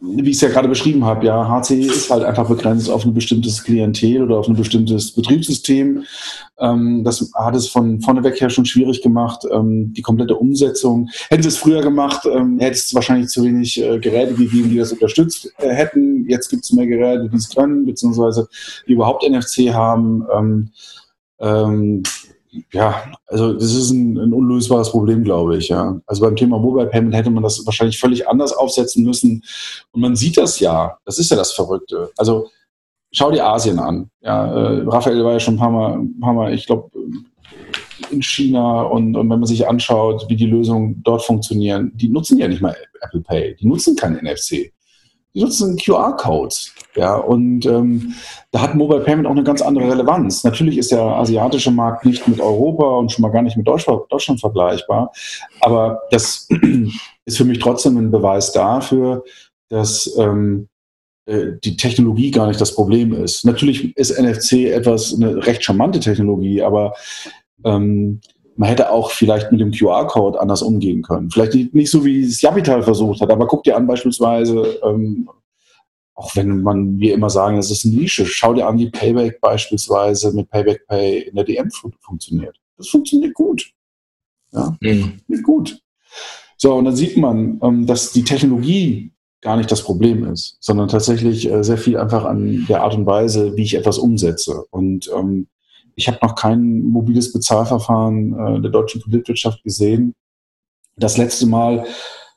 [0.00, 3.14] wie ich es ja gerade beschrieben habe, ja, HCE ist halt einfach begrenzt auf ein
[3.14, 6.02] bestimmtes Klientel oder auf ein bestimmtes Betriebssystem.
[6.58, 9.46] Ähm, das hat es von vorneweg her schon schwierig gemacht.
[9.52, 11.08] Ähm, die komplette Umsetzung.
[11.28, 14.78] Hätten sie es früher gemacht, ähm, hätte es wahrscheinlich zu wenig äh, Geräte gegeben, die
[14.78, 16.28] das unterstützt äh, hätten.
[16.28, 18.48] Jetzt gibt es mehr Geräte, die es können, beziehungsweise
[18.88, 20.26] die überhaupt NFC haben.
[20.36, 20.70] Ähm,
[21.42, 22.04] ähm,
[22.72, 25.68] ja, also das ist ein, ein, unlösbares Problem, glaube ich.
[25.68, 25.98] Ja.
[26.06, 29.42] Also beim Thema Mobile Payment hätte man das wahrscheinlich völlig anders aufsetzen müssen.
[29.92, 30.98] Und man sieht das ja.
[31.04, 32.10] Das ist ja das Verrückte.
[32.16, 32.48] Also
[33.10, 34.10] schau dir Asien an.
[34.20, 36.90] Ja, äh, Raphael war ja schon ein paar Mal, ein paar Mal ich glaube,
[38.10, 42.38] in China und, und wenn man sich anschaut, wie die Lösungen dort funktionieren, die nutzen
[42.38, 44.72] ja nicht mal Apple Pay, die nutzen kein NFC
[45.34, 46.74] nutzen QR-Codes.
[46.94, 48.14] Ja, und ähm,
[48.50, 50.44] da hat Mobile Payment auch eine ganz andere Relevanz.
[50.44, 54.02] Natürlich ist der asiatische Markt nicht mit Europa und schon mal gar nicht mit Deutschland,
[54.10, 55.10] Deutschland vergleichbar.
[55.60, 56.48] Aber das
[57.24, 59.24] ist für mich trotzdem ein Beweis dafür,
[59.70, 60.68] dass ähm,
[61.24, 63.44] äh, die Technologie gar nicht das Problem ist.
[63.44, 66.94] Natürlich ist NFC etwas eine recht charmante Technologie, aber
[67.64, 68.20] ähm,
[68.56, 71.30] man hätte auch vielleicht mit dem QR-Code anders umgehen können.
[71.30, 75.28] Vielleicht nicht, so, wie es Japital versucht hat, aber guck dir an beispielsweise, ähm,
[76.14, 79.40] auch wenn man wir immer sagen, das ist eine Nische, schau dir an, wie Payback
[79.40, 82.58] beispielsweise mit Payback Pay in der DM funktioniert.
[82.76, 83.72] Das funktioniert gut.
[84.52, 85.20] Ja, mhm.
[85.42, 85.80] gut.
[86.58, 90.88] So, und dann sieht man, ähm, dass die Technologie gar nicht das Problem ist, sondern
[90.88, 94.64] tatsächlich äh, sehr viel einfach an der Art und Weise, wie ich etwas umsetze.
[94.70, 95.48] Und ähm,
[95.96, 100.14] ich habe noch kein mobiles Bezahlverfahren äh, der deutschen Kreditwirtschaft gesehen.
[100.96, 101.86] Das letzte Mal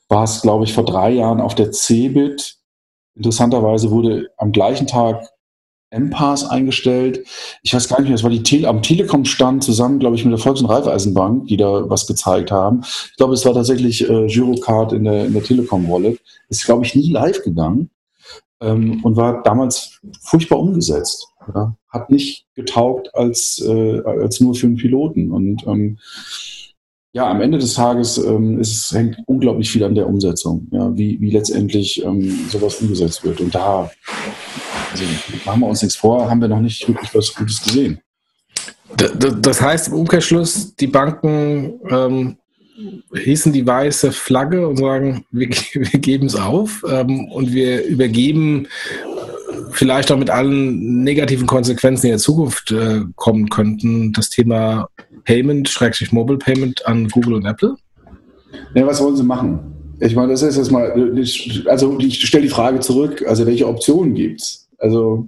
[0.09, 2.57] war es, glaube ich, vor drei Jahren auf der CeBIT.
[3.15, 5.29] Interessanterweise wurde am gleichen Tag
[5.89, 7.25] M-Pass eingestellt.
[7.63, 10.31] Ich weiß gar nicht mehr, es war die Tele am Telekom-Stand zusammen, glaube ich, mit
[10.31, 12.81] der Volks- und Raiffeisenbank, die da was gezeigt haben.
[12.83, 16.19] Ich glaube, es war tatsächlich äh, Girocard in der, in der Telekom-Wallet.
[16.49, 17.89] Ist, glaube ich, nie live gegangen
[18.61, 21.27] ähm, und war damals furchtbar umgesetzt.
[21.53, 25.31] Ja, hat nicht getaugt als, äh, als nur für einen Piloten.
[25.31, 25.99] Und ähm,
[27.13, 31.19] ja, am Ende des Tages ähm, ist, hängt unglaublich viel an der Umsetzung, ja, wie,
[31.21, 33.39] wie letztendlich ähm, sowas umgesetzt wird.
[33.39, 33.89] Und da
[34.91, 35.03] also,
[35.45, 37.99] machen wir uns nichts vor, haben wir noch nicht wirklich was Gutes gesehen.
[39.41, 42.37] Das heißt im Umkehrschluss, die Banken ähm,
[43.13, 48.67] hießen die weiße Flagge und sagen, wir, wir geben es auf ähm, und wir übergeben
[49.75, 54.89] vielleicht auch mit allen negativen Konsequenzen, in der Zukunft äh, kommen könnten, das Thema
[55.25, 57.75] Payment, Schrägstrich Mobile Payment an Google und Apple?
[58.73, 59.59] Ja, was wollen sie machen?
[59.99, 60.91] Ich meine, das ist jetzt mal,
[61.67, 64.67] also ich stelle die Frage zurück, also welche Optionen gibt es?
[64.77, 65.27] Also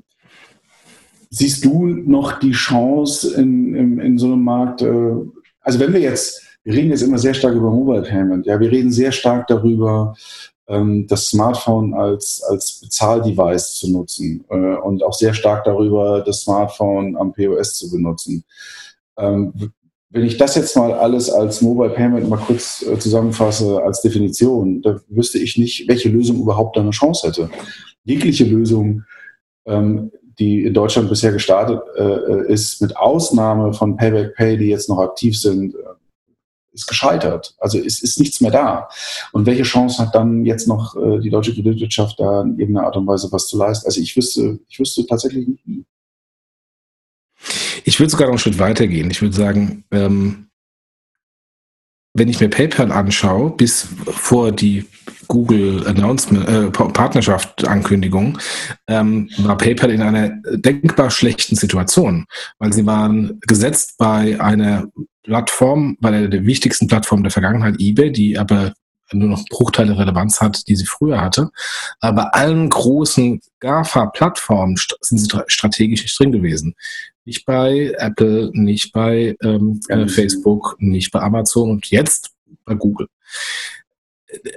[1.29, 5.13] siehst du noch die Chance in, in, in so einem Markt, äh,
[5.61, 8.71] also wenn wir jetzt, wir reden jetzt immer sehr stark über Mobile Payment, ja, wir
[8.71, 10.15] reden sehr stark darüber,
[10.69, 17.15] das Smartphone als, als Bezahldevice zu nutzen äh, und auch sehr stark darüber, das Smartphone
[17.15, 18.43] am POS zu benutzen.
[19.17, 19.53] Ähm,
[20.09, 24.81] wenn ich das jetzt mal alles als Mobile Payment mal kurz äh, zusammenfasse als Definition,
[24.81, 27.49] da wüsste ich nicht, welche Lösung überhaupt eine Chance hätte.
[28.03, 29.03] Jegliche Lösung,
[29.65, 34.87] ähm, die in Deutschland bisher gestartet äh, ist, mit Ausnahme von Payback Pay, die jetzt
[34.87, 35.77] noch aktiv sind, äh,
[36.77, 37.55] ist gescheitert.
[37.59, 38.89] Also es ist nichts mehr da.
[39.31, 42.97] Und welche Chance hat dann jetzt noch äh, die deutsche Kreditwirtschaft da in irgendeiner Art
[42.97, 43.85] und Weise was zu leisten?
[43.85, 45.85] Also ich wüsste, ich wüsste tatsächlich nicht.
[47.83, 49.11] Ich würde sogar noch einen Schritt weiter gehen.
[49.11, 50.47] Ich würde sagen, ähm,
[52.13, 54.85] wenn ich mir PayPal anschaue, bis vor die
[55.27, 58.39] Google Announcement, äh, Partnerschaft Ankündigung,
[58.87, 62.25] ähm, war PayPal in einer denkbar schlechten Situation,
[62.59, 64.87] weil sie waren gesetzt bei einer
[65.27, 68.73] Plattform, bei der, der wichtigsten Plattform der Vergangenheit, eBay, die aber
[69.11, 71.49] nur noch Bruchteile Relevanz hat, die sie früher hatte.
[71.99, 76.75] Aber allen großen GAFA-Plattformen sind sie strategisch nicht drin gewesen.
[77.25, 82.31] Nicht bei Apple, nicht bei ähm, äh, Facebook, nicht bei Amazon und jetzt
[82.63, 83.07] bei Google.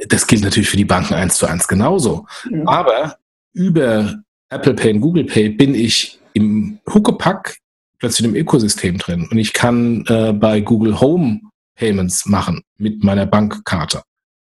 [0.09, 2.27] Das gilt natürlich für die Banken eins zu eins genauso.
[2.49, 2.63] Ja.
[2.67, 3.19] Aber
[3.53, 7.57] über Apple Pay und Google Pay bin ich im Huckepack
[8.01, 11.41] plötzlich im Ökosystem drin und ich kann äh, bei Google Home
[11.77, 14.03] Payments machen mit meiner Bankkarte.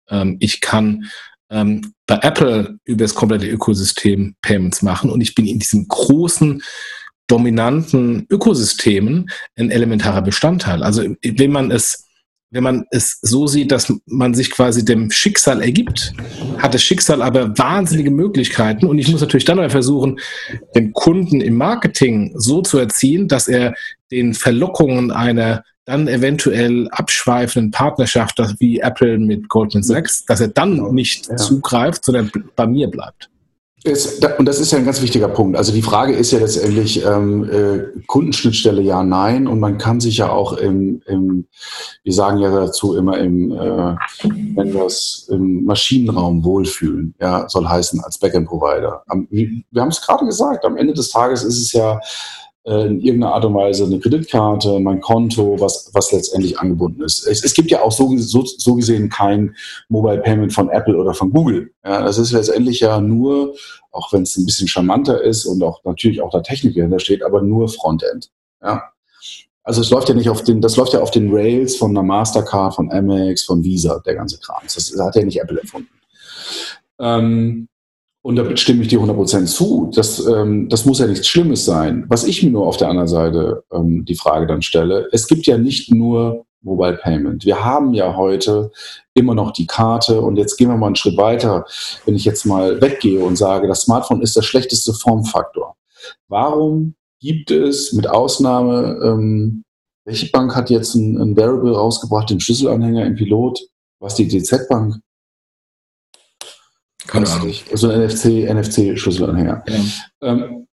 [0.10, 1.06] Ähm, ich kann
[1.52, 6.64] ähm, bei Apple über das komplette Ökosystem Payments machen und ich bin in diesem großen
[7.28, 10.84] dominanten Ökosystemen ein elementarer Bestandteil.
[10.84, 12.08] Also wenn man es
[12.52, 16.14] wenn man es so sieht, dass man sich quasi dem Schicksal ergibt,
[16.58, 20.20] hat das Schicksal aber wahnsinnige Möglichkeiten und ich muss natürlich dann mal versuchen,
[20.76, 23.74] den Kunden im Marketing so zu erziehen, dass er
[24.12, 30.76] den Verlockungen einer dann eventuell abschweifenden Partnerschaft, wie Apple mit Goldman Sachs, dass er dann
[30.76, 30.92] genau.
[30.92, 31.38] nicht ja.
[31.38, 33.31] zugreift, sondern bei mir bleibt.
[33.84, 35.58] Ist, und das ist ja ein ganz wichtiger Punkt.
[35.58, 39.48] Also die Frage ist ja letztendlich ähm, äh, Kundenschnittstelle ja, nein.
[39.48, 41.48] Und man kann sich ja auch im, im
[42.04, 43.96] wir sagen ja dazu immer im, äh,
[44.56, 49.04] wenn das im Maschinenraum wohlfühlen, ja, soll heißen als Backend-Provider.
[49.30, 52.00] Wir haben es gerade gesagt, am Ende des Tages ist es ja
[52.64, 57.26] in irgendeiner Art und Weise eine Kreditkarte, mein Konto, was, was letztendlich angebunden ist.
[57.26, 59.56] Es, es gibt ja auch so, so, so gesehen kein
[59.90, 61.72] Mobile Payment von Apple oder von Google.
[61.84, 63.56] Ja, das ist letztendlich ja nur,
[63.92, 67.24] auch wenn es ein bisschen charmanter ist und auch natürlich auch da Technik dahinter steht,
[67.24, 68.30] aber nur Frontend.
[68.62, 68.84] Ja.
[69.64, 72.04] Also es läuft ja nicht auf den, das läuft ja auf den Rails von einer
[72.04, 74.62] Mastercard, von Amex, von Visa, der ganze Kram.
[74.64, 75.90] Das, das hat ja nicht Apple erfunden.
[77.00, 77.68] Ähm,
[78.24, 79.92] und da stimme ich dir 100% zu.
[79.94, 82.06] Das, ähm, das muss ja nichts Schlimmes sein.
[82.08, 85.48] Was ich mir nur auf der anderen Seite ähm, die Frage dann stelle, es gibt
[85.48, 87.46] ja nicht nur Mobile Payment.
[87.46, 88.72] Wir haben ja heute
[89.16, 91.66] immer noch die Karte und jetzt gehen wir mal einen Schritt weiter.
[92.06, 95.76] Wenn ich jetzt mal weggehe und sage, das Smartphone ist der schlechteste Formfaktor.
[96.28, 99.64] Warum gibt es mit Ausnahme, ähm,
[100.06, 103.60] welche Bank hat jetzt ein, ein Variable rausgebracht, den Schlüsselanhänger im Pilot?
[104.00, 105.00] Was die DZ Bank?
[107.12, 107.54] Keine Ahnung.
[107.74, 109.64] So ein NFC, NFC-Schlüsselanhänger.
[109.68, 109.80] Ja.
[110.22, 110.68] Ähm,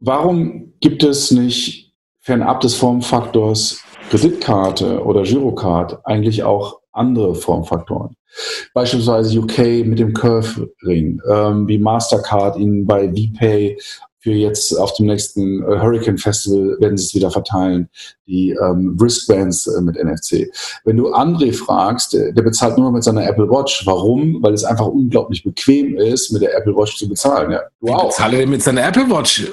[0.00, 8.14] warum gibt es nicht fernab des Formfaktors Kreditkarte oder Girocard eigentlich auch andere Formfaktoren?
[8.72, 13.78] Beispielsweise UK mit dem Curve-Ring, ähm, wie Mastercard ihn bei VPay
[14.28, 17.88] für jetzt auf dem nächsten äh, Hurricane Festival werden sie es wieder verteilen,
[18.26, 20.50] die ähm, Wristbands äh, mit NFC.
[20.84, 23.86] Wenn du André fragst, der, der, bezahlt nur mit seiner Apple Watch.
[23.86, 24.42] Warum?
[24.42, 27.52] Weil es einfach unglaublich bequem ist, mit der Apple Watch zu bezahlen.
[27.52, 28.08] Ja, du auch.
[28.08, 29.50] Bezahle mit seiner Apple Watch.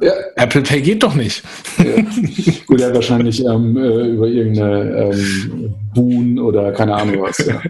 [0.00, 0.12] Ja.
[0.36, 1.42] Apple Pay geht doch nicht.
[1.78, 1.84] Ja.
[2.66, 7.38] Gut, er hat wahrscheinlich ähm, äh, über irgendeine ähm, Boon oder keine Ahnung was.
[7.38, 7.62] Ja.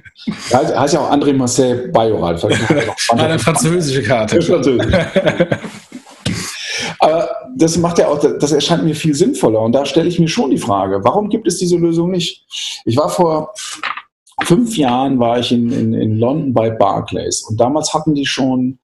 [0.52, 2.36] Heißt, heißt ja auch André Marcel Bayoral.
[3.10, 4.40] Eine französische Karte.
[4.40, 4.94] Französisch.
[7.60, 9.60] Das macht ja auch, das erscheint mir viel sinnvoller.
[9.60, 12.46] Und da stelle ich mir schon die Frage, warum gibt es diese Lösung nicht?
[12.86, 13.52] Ich war vor
[14.44, 18.78] fünf Jahren war ich in, in, in London bei Barclays und damals hatten die schon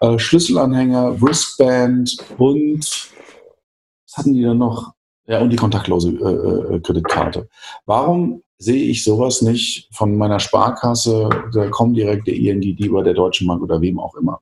[0.00, 4.92] äh, Schlüsselanhänger, Wristband und was hatten die dann noch?
[5.26, 7.48] Ja, und die kontaktlose äh, äh, Kreditkarte.
[7.86, 13.14] Warum sehe ich sowas nicht von meiner Sparkasse, der Comdirect, der ING, die bei der
[13.14, 14.40] Deutschen Bank oder wem auch immer?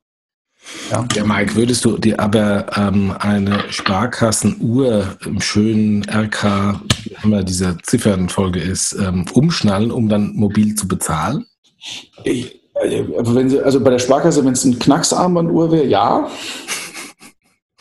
[0.90, 1.06] Ja.
[1.14, 7.76] ja, Mike, würdest du dir aber ähm, eine Sparkassenuhr im schönen RK, wie immer diese
[7.82, 11.46] Ziffernfolge ist, ähm, umschnallen, um dann mobil zu bezahlen?
[12.24, 16.28] Ich, also, wenn sie, also bei der Sparkasse, wenn es ein Knacksarmbanduhr wäre, ja.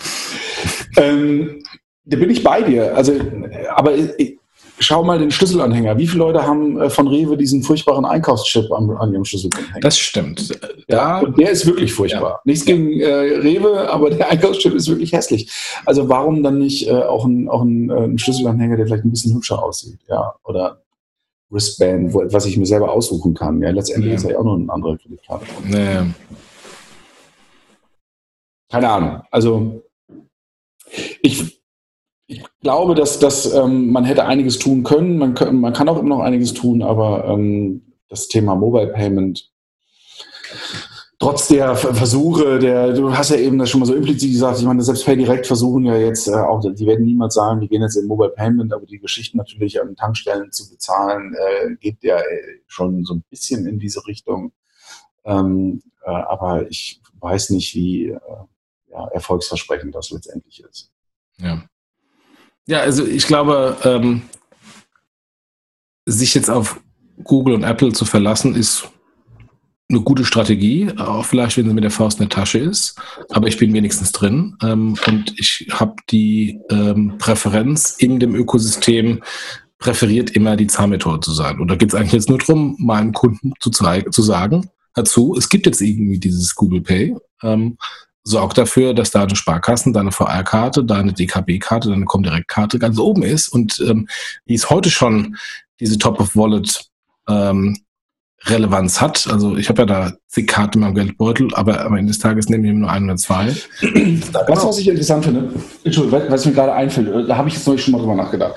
[0.98, 1.64] ähm,
[2.06, 2.96] da bin ich bei dir.
[2.96, 3.14] Also,
[3.76, 4.40] aber ich,
[4.82, 5.98] schau mal den Schlüsselanhänger.
[5.98, 9.80] Wie viele Leute haben äh, von Rewe diesen furchtbaren Einkaufschip an, an ihrem Schlüsselanhänger?
[9.80, 10.50] Das stimmt.
[10.88, 12.32] Ja, und der ist wirklich furchtbar.
[12.32, 12.40] Ja.
[12.46, 15.52] Nichts gegen äh, Rewe, aber der Einkaufschip ist wirklich hässlich.
[15.86, 19.12] Also warum dann nicht äh, auch, ein, auch ein, äh, ein, Schlüsselanhänger, der vielleicht ein
[19.12, 20.00] bisschen hübscher aussieht?
[20.10, 20.82] Ja, oder
[21.50, 23.62] Wristband, wo, was ich mir selber aussuchen kann.
[23.62, 24.18] Ja, letztendlich ja.
[24.18, 25.46] ist ja auch nur eine andere Kreditkarte.
[25.68, 26.12] Nee.
[28.70, 29.22] Keine Ahnung.
[29.32, 29.84] Also
[31.22, 31.61] ich
[32.32, 35.18] ich glaube, dass, dass ähm, man hätte einiges tun können.
[35.18, 35.60] Man, kann.
[35.60, 39.52] man kann auch immer noch einiges tun, aber ähm, das Thema Mobile Payment,
[41.20, 44.66] trotz der Versuche, der, du hast ja eben das schon mal so implizit gesagt, ich
[44.66, 47.98] meine, selbst PayDirect versuchen ja jetzt äh, auch, die werden niemals sagen, wir gehen jetzt
[47.98, 52.62] in Mobile Payment, aber die Geschichten natürlich an Tankstellen zu bezahlen, äh, geht ja äh,
[52.68, 54.54] schon so ein bisschen in diese Richtung.
[55.26, 58.20] Ähm, äh, aber ich weiß nicht, wie äh,
[58.90, 60.92] ja, erfolgsversprechend das letztendlich ist.
[61.38, 61.64] Ja.
[62.68, 64.22] Ja, also ich glaube, ähm,
[66.06, 66.80] sich jetzt auf
[67.24, 68.90] Google und Apple zu verlassen, ist
[69.90, 72.96] eine gute Strategie, auch vielleicht, wenn sie mit der Faust in der Tasche ist.
[73.30, 79.22] Aber ich bin wenigstens drin ähm, und ich habe die ähm, Präferenz in dem Ökosystem
[79.78, 81.60] präferiert immer die Zahlmethode zu sein.
[81.60, 85.50] Und da geht es eigentlich jetzt nur darum, meinem Kunden zu, zu sagen, dazu, es
[85.50, 87.16] gibt jetzt irgendwie dieses Google Pay.
[87.42, 87.78] Ähm,
[88.24, 93.84] sorgt dafür, dass deine Sparkassen, deine VR-Karte, deine DKB-Karte, deine Comdirect-Karte ganz oben ist und
[93.88, 94.08] ähm,
[94.46, 95.38] wie es heute schon
[95.80, 96.86] diese Top-of-Wallet
[97.28, 97.78] ähm,
[98.46, 99.28] Relevanz hat.
[99.32, 102.50] Also ich habe ja da zig Karten in meinem Geldbeutel, aber am Ende des Tages
[102.50, 103.48] nehme ich nur ein oder zwei.
[104.48, 105.54] Was, was ich interessant finde,
[105.84, 108.56] Entschuldigung, was mir gerade einfällt, da habe ich jetzt neulich schon mal drüber nachgedacht.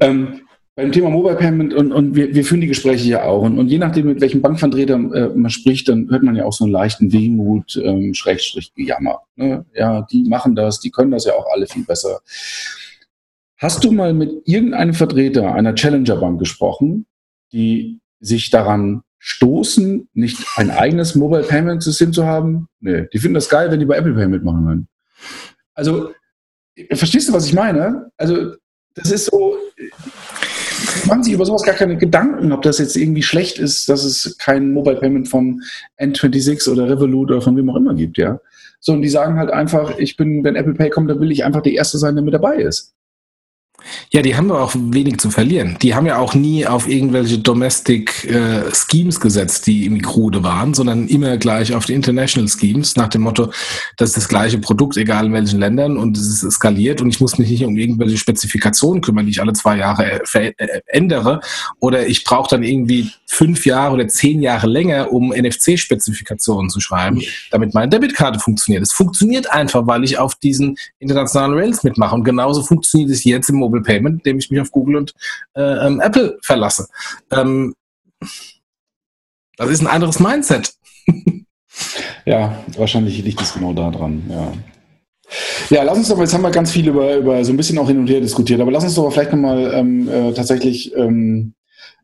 [0.00, 0.42] Ähm,
[0.76, 3.42] beim Thema Mobile Payment und, und wir, wir führen die Gespräche ja auch.
[3.42, 6.52] Und, und je nachdem, mit welchem Bankvertreter äh, man spricht, dann hört man ja auch
[6.52, 9.22] so einen leichten Wehmut, ähm, Schrägstrich, Gejammer.
[9.36, 9.64] Ne?
[9.74, 12.20] Ja, die machen das, die können das ja auch alle viel besser.
[13.56, 17.06] Hast du mal mit irgendeinem Vertreter einer Challenger Bank gesprochen,
[17.52, 22.68] die sich daran stoßen, nicht ein eigenes Mobile Payment System zu haben?
[22.80, 24.88] Nee, die finden das geil, wenn die bei Apple Pay mitmachen können.
[25.72, 26.10] Also,
[26.92, 28.10] verstehst du, was ich meine?
[28.18, 28.56] Also,
[28.94, 29.56] das ist so,
[31.04, 34.38] machen sich über sowas gar keine Gedanken, ob das jetzt irgendwie schlecht ist, dass es
[34.38, 35.62] kein Mobile Payment von
[36.00, 38.40] N26 oder Revolut oder von wem auch immer gibt, ja.
[38.80, 41.44] So, und die sagen halt einfach, ich bin, wenn Apple Pay kommt, dann will ich
[41.44, 42.95] einfach der Erste sein, der mit dabei ist.
[44.12, 45.76] Ja, die haben auch wenig zu verlieren.
[45.82, 50.74] Die haben ja auch nie auf irgendwelche Domestic äh, Schemes gesetzt, die im krude waren,
[50.74, 53.50] sondern immer gleich auf die International Schemes nach dem Motto,
[53.96, 57.20] das ist das gleiche Produkt, egal in welchen Ländern und es ist skaliert und ich
[57.20, 61.40] muss mich nicht um irgendwelche Spezifikationen kümmern, die ich alle zwei Jahre äh, äh, ändere
[61.80, 67.20] oder ich brauche dann irgendwie fünf Jahre oder zehn Jahre länger, um NFC-Spezifikationen zu schreiben,
[67.50, 68.82] damit meine Debitkarte funktioniert.
[68.82, 73.48] Es funktioniert einfach, weil ich auf diesen internationalen Rails mitmache und genauso funktioniert es jetzt
[73.50, 75.12] im Mobile Payment, indem ich mich auf Google und
[75.54, 76.88] äh, ähm, Apple verlasse.
[77.30, 77.74] Ähm,
[79.56, 80.74] das ist ein anderes Mindset.
[82.24, 84.52] ja, wahrscheinlich liegt es genau daran, ja.
[85.70, 87.88] Ja, lass uns doch, jetzt haben wir ganz viel über, über so ein bisschen auch
[87.88, 91.54] hin und her diskutiert, aber lass uns doch vielleicht nochmal ähm, äh, tatsächlich ähm,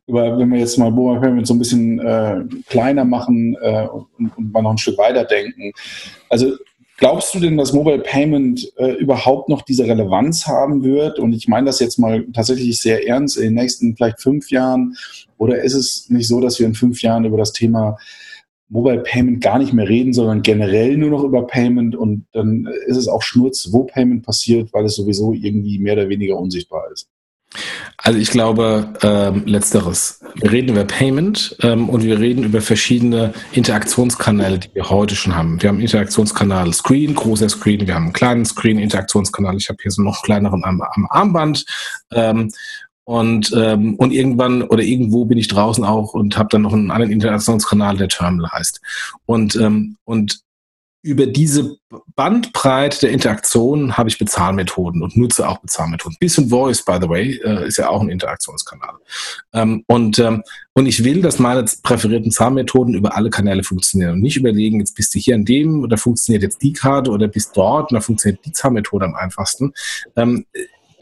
[0.06, 4.36] über, wenn wir jetzt mal Mobile Payment so ein bisschen äh, kleiner machen äh, und,
[4.36, 5.72] und mal noch ein Stück weiter denken.
[6.28, 6.56] Also
[7.02, 11.18] Glaubst du denn, dass Mobile Payment äh, überhaupt noch diese Relevanz haben wird?
[11.18, 14.94] Und ich meine das jetzt mal tatsächlich sehr ernst in den nächsten vielleicht fünf Jahren.
[15.36, 17.98] Oder ist es nicht so, dass wir in fünf Jahren über das Thema
[18.68, 22.96] Mobile Payment gar nicht mehr reden, sondern generell nur noch über Payment und dann ist
[22.96, 27.08] es auch Schnurz, wo Payment passiert, weil es sowieso irgendwie mehr oder weniger unsichtbar ist?
[27.98, 30.20] Also ich glaube, ähm, letzteres.
[30.34, 35.36] Wir reden über Payment ähm, und wir reden über verschiedene Interaktionskanäle, die wir heute schon
[35.36, 35.60] haben.
[35.62, 39.56] Wir haben Interaktionskanal Screen, großer Screen, wir haben einen kleinen Screen, Interaktionskanal.
[39.56, 41.64] Ich habe hier so noch kleineren am, am Armband.
[42.12, 42.50] Ähm,
[43.04, 46.90] und, ähm, und irgendwann oder irgendwo bin ich draußen auch und habe dann noch einen
[46.90, 48.80] anderen Interaktionskanal, der Terminal heißt.
[49.26, 50.40] Und, ähm, und
[51.02, 51.76] über diese
[52.14, 56.16] Bandbreite der Interaktion habe ich Bezahlmethoden und nutze auch Bezahlmethoden.
[56.20, 58.94] Bisschen Voice, by the way, äh, ist ja auch ein Interaktionskanal.
[59.52, 60.42] Ähm, und, ähm,
[60.74, 64.94] und ich will, dass meine präferierten Zahlmethoden über alle Kanäle funktionieren und nicht überlegen, jetzt
[64.94, 68.00] bist du hier an dem oder funktioniert jetzt die Karte oder bist dort und da
[68.00, 69.72] funktioniert die Zahlmethode am einfachsten.
[70.14, 70.46] Ähm,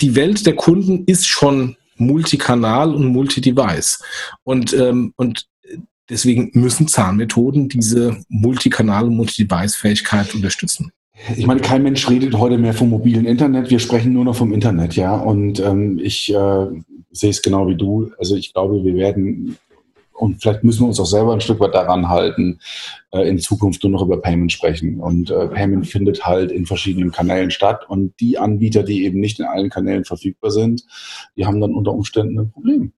[0.00, 4.02] die Welt der Kunden ist schon multikanal und multi-device.
[4.44, 5.49] Und, ähm, und
[6.10, 10.92] Deswegen müssen Zahnmethoden diese Multikanal- und Multi-Device-Fähigkeit unterstützen.
[11.36, 13.70] Ich meine, kein Mensch redet heute mehr vom mobilen Internet.
[13.70, 15.14] Wir sprechen nur noch vom Internet, ja.
[15.14, 16.66] Und ähm, ich äh,
[17.10, 18.10] sehe es genau wie du.
[18.18, 19.56] Also ich glaube, wir werden
[20.20, 22.60] und vielleicht müssen wir uns auch selber ein Stück weit daran halten,
[23.10, 25.00] äh, in Zukunft nur noch über Payment sprechen.
[25.00, 27.88] Und äh, Payment findet halt in verschiedenen Kanälen statt.
[27.88, 30.84] Und die Anbieter, die eben nicht in allen Kanälen verfügbar sind,
[31.36, 32.92] die haben dann unter Umständen ein Problem.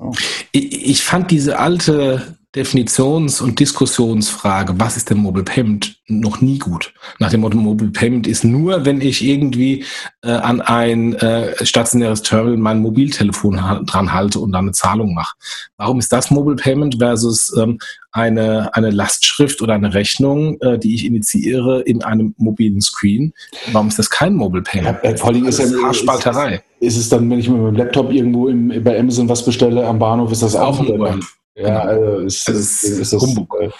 [0.00, 0.10] Ja.
[0.50, 6.58] Ich, ich fand diese alte Definitions- und Diskussionsfrage, was ist denn Mobile Payment, noch nie
[6.58, 6.92] gut.
[7.18, 9.84] Nach dem Motto, Mobile Payment ist nur, wenn ich irgendwie
[10.22, 15.34] äh, an ein äh, stationäres Terminal mein Mobiltelefon dran halte und dann eine Zahlung mache.
[15.78, 17.78] Warum ist das Mobile Payment versus ähm,
[18.12, 23.32] eine, eine Lastschrift oder eine Rechnung, äh, die ich initiiere in einem mobilen Screen?
[23.72, 24.98] Warum ist das kein Mobile Payment?
[25.02, 26.62] Ja, vor allem ist ja Haarspalterei.
[26.78, 29.84] Ist, ist es dann, wenn ich mit meinem Laptop irgendwo im, bei Amazon was bestelle
[29.86, 31.18] am Bahnhof, ist das auch, auch
[31.54, 31.80] ja, genau.
[31.80, 33.56] also ist, also ist, ist, ist Humbug.
[33.60, 33.70] Äh,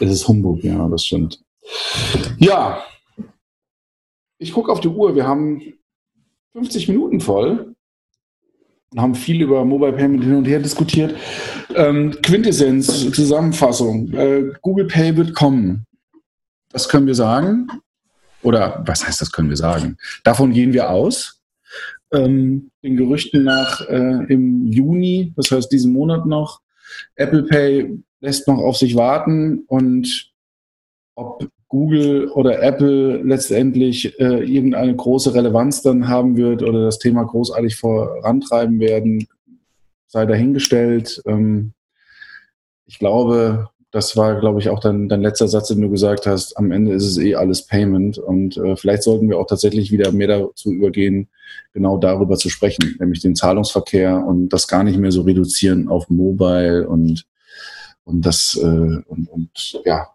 [0.00, 1.42] es ist Humbug, ja, das stimmt.
[2.38, 2.84] Ja,
[4.38, 5.14] ich gucke auf die Uhr.
[5.14, 5.62] Wir haben
[6.52, 7.74] 50 Minuten voll
[8.90, 11.16] und haben viel über Mobile Payment hin und her diskutiert.
[11.74, 14.12] Ähm, Quintessenz, Zusammenfassung.
[14.12, 15.86] Äh, Google Pay wird kommen.
[16.70, 17.68] Das können wir sagen.
[18.42, 19.96] Oder was heißt das können wir sagen?
[20.22, 21.42] Davon gehen wir aus.
[22.12, 26.60] Ähm, den Gerüchten nach äh, im Juni, das heißt diesen Monat noch,
[27.14, 30.32] Apple Pay lässt noch auf sich warten und
[31.14, 37.24] ob Google oder Apple letztendlich äh, irgendeine große Relevanz dann haben wird oder das Thema
[37.24, 39.26] großartig vorantreiben werden,
[40.06, 41.22] sei dahingestellt.
[41.26, 41.72] Ähm,
[42.86, 46.58] ich glaube, das war, glaube ich, auch dein, dein letzter Satz, den du gesagt hast.
[46.58, 50.12] Am Ende ist es eh alles Payment und äh, vielleicht sollten wir auch tatsächlich wieder
[50.12, 51.28] mehr dazu übergehen,
[51.72, 56.10] genau darüber zu sprechen, nämlich den Zahlungsverkehr und das gar nicht mehr so reduzieren auf
[56.10, 57.24] Mobile und,
[58.04, 60.08] und das äh, und, und ja,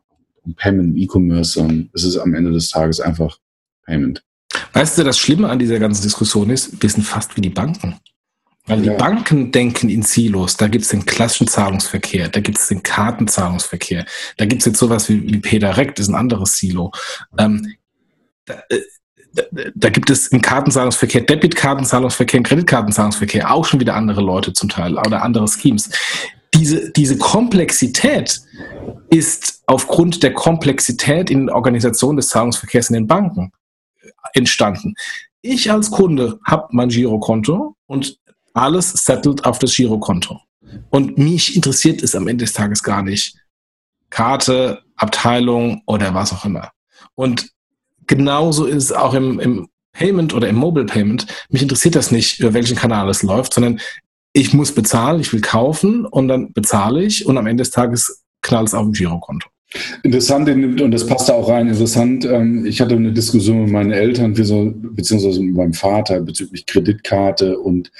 [0.43, 3.39] und Payment, E-Commerce, sondern es ist am Ende des Tages einfach
[3.83, 4.23] Payment.
[4.73, 7.95] Weißt du, das Schlimme an dieser ganzen Diskussion ist, wir sind fast wie die Banken.
[8.67, 8.93] Weil ja.
[8.93, 10.55] die Banken denken in Silos.
[10.57, 14.05] Da gibt es den klassischen Zahlungsverkehr, da gibt es den Kartenzahlungsverkehr,
[14.37, 16.91] da gibt es jetzt sowas wie, wie PayDirect, ist ein anderes Silo.
[17.37, 17.73] Ähm,
[18.45, 18.81] da, äh,
[19.33, 19.43] da,
[19.73, 25.23] da, gibt es im Kartenzahlungsverkehr, Debitkartenzahlungsverkehr, Kreditkartenzahlungsverkehr auch schon wieder andere Leute zum Teil oder
[25.23, 25.89] andere Schemes.
[26.53, 28.41] Diese, diese Komplexität
[29.09, 33.53] ist aufgrund der Komplexität in der Organisation des Zahlungsverkehrs in den Banken
[34.33, 34.95] entstanden.
[35.41, 38.19] Ich als Kunde habe mein Girokonto und
[38.53, 40.39] alles settled auf das Girokonto.
[40.89, 43.35] Und mich interessiert es am Ende des Tages gar nicht.
[44.09, 46.71] Karte, Abteilung oder was auch immer.
[47.15, 47.51] Und
[48.07, 51.27] genauso ist es auch im, im Payment oder im Mobile Payment.
[51.49, 53.79] Mich interessiert das nicht, über welchen Kanal es läuft, sondern
[54.33, 58.23] ich muss bezahlen, ich will kaufen und dann bezahle ich und am Ende des Tages
[58.41, 59.49] knallt es auf dem Girokonto.
[60.03, 63.91] Interessant, und das passt da auch rein, interessant, ähm, ich hatte eine Diskussion mit meinen
[63.91, 67.91] Eltern, beziehungsweise mit meinem Vater bezüglich Kreditkarte und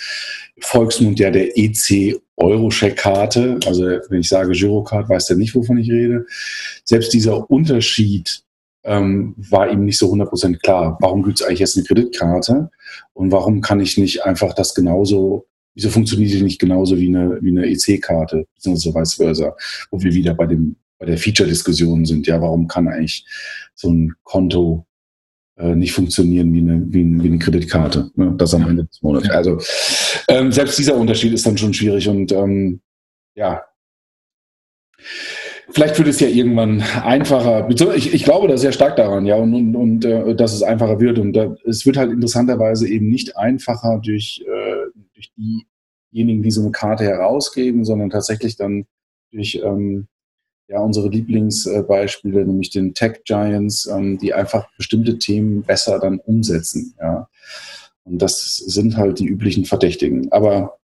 [0.60, 3.60] Volksmund ja der EC Euro-Check-Karte.
[3.66, 6.26] Also wenn ich sage Girocard, weiß der nicht, wovon ich rede.
[6.84, 8.44] Selbst dieser Unterschied
[8.84, 10.98] ähm, war ihm nicht so 100% klar.
[11.00, 12.70] Warum gibt es eigentlich jetzt eine Kreditkarte?
[13.14, 17.38] Und warum kann ich nicht einfach das genauso Wieso funktioniert die nicht genauso wie eine,
[17.42, 19.56] wie eine EC-Karte, beziehungsweise vice versa,
[19.90, 22.28] wo wir wieder bei dem bei der Feature-Diskussion sind.
[22.28, 23.26] Ja, warum kann eigentlich
[23.74, 24.86] so ein Konto
[25.58, 28.36] äh, nicht funktionieren wie eine, wie, ein, wie eine Kreditkarte, ne?
[28.38, 29.30] das am Ende des Monats.
[29.32, 29.60] Also
[30.28, 32.82] ähm, selbst dieser Unterschied ist dann schon schwierig und ähm,
[33.34, 33.64] ja,
[35.72, 37.68] vielleicht wird es ja irgendwann einfacher.
[37.96, 41.00] Ich, ich glaube da sehr stark daran, ja, und, und, und äh, dass es einfacher
[41.00, 41.18] wird.
[41.18, 45.32] Und äh, es wird halt interessanterweise eben nicht einfacher durch, äh, durch
[46.12, 48.86] diejenigen, die so eine Karte herausgeben, sondern tatsächlich dann
[49.32, 50.08] durch ähm,
[50.72, 56.96] ja, unsere Lieblingsbeispiele, nämlich den Tech Giants, ähm, die einfach bestimmte Themen besser dann umsetzen.
[57.00, 57.30] Ja.
[58.04, 60.32] Und das sind halt die üblichen Verdächtigen.
[60.32, 60.80] Aber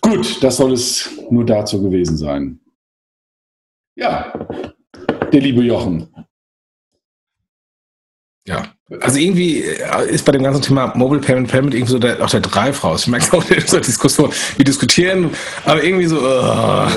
[0.00, 2.60] gut, das soll es nur dazu gewesen sein.
[3.94, 4.32] Ja,
[5.32, 6.08] der liebe Jochen.
[8.46, 12.24] Ja, also irgendwie äh, ist bei dem ganzen Thema Mobile Payment Payment irgendwie so der,
[12.24, 13.02] auch der Drive raus.
[13.02, 15.30] Ich merke auch in dieser Diskussion, wir diskutieren,
[15.64, 16.88] aber irgendwie so uh.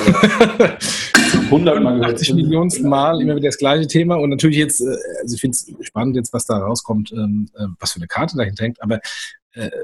[1.46, 5.56] 180 Millionen Mal immer wieder das gleiche Thema und natürlich jetzt, äh, also ich finde
[5.56, 9.00] es spannend jetzt, was da rauskommt, ähm, äh, was für eine Karte dahinter hängt, aber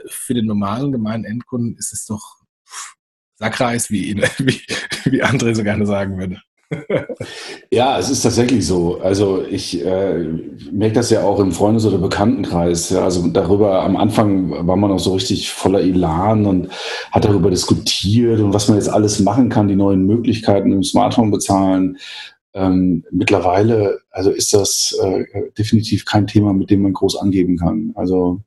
[0.07, 2.37] für den normalen gemeinen Endkunden ist es doch
[3.33, 4.61] Sackreis, wie, wie,
[5.05, 6.39] wie André so gerne sagen würde
[7.71, 8.99] ja, es ist tatsächlich so.
[8.99, 10.27] Also ich äh,
[10.71, 12.89] merke das ja auch im Freundes- oder Bekanntenkreis.
[12.89, 16.69] Ja, also darüber am Anfang war man auch so richtig voller Elan und
[17.11, 21.31] hat darüber diskutiert und was man jetzt alles machen kann, die neuen Möglichkeiten im Smartphone
[21.31, 21.97] bezahlen.
[22.53, 25.25] Ähm, mittlerweile, also ist das äh,
[25.57, 27.91] definitiv kein Thema, mit dem man groß angeben kann.
[27.95, 28.41] Also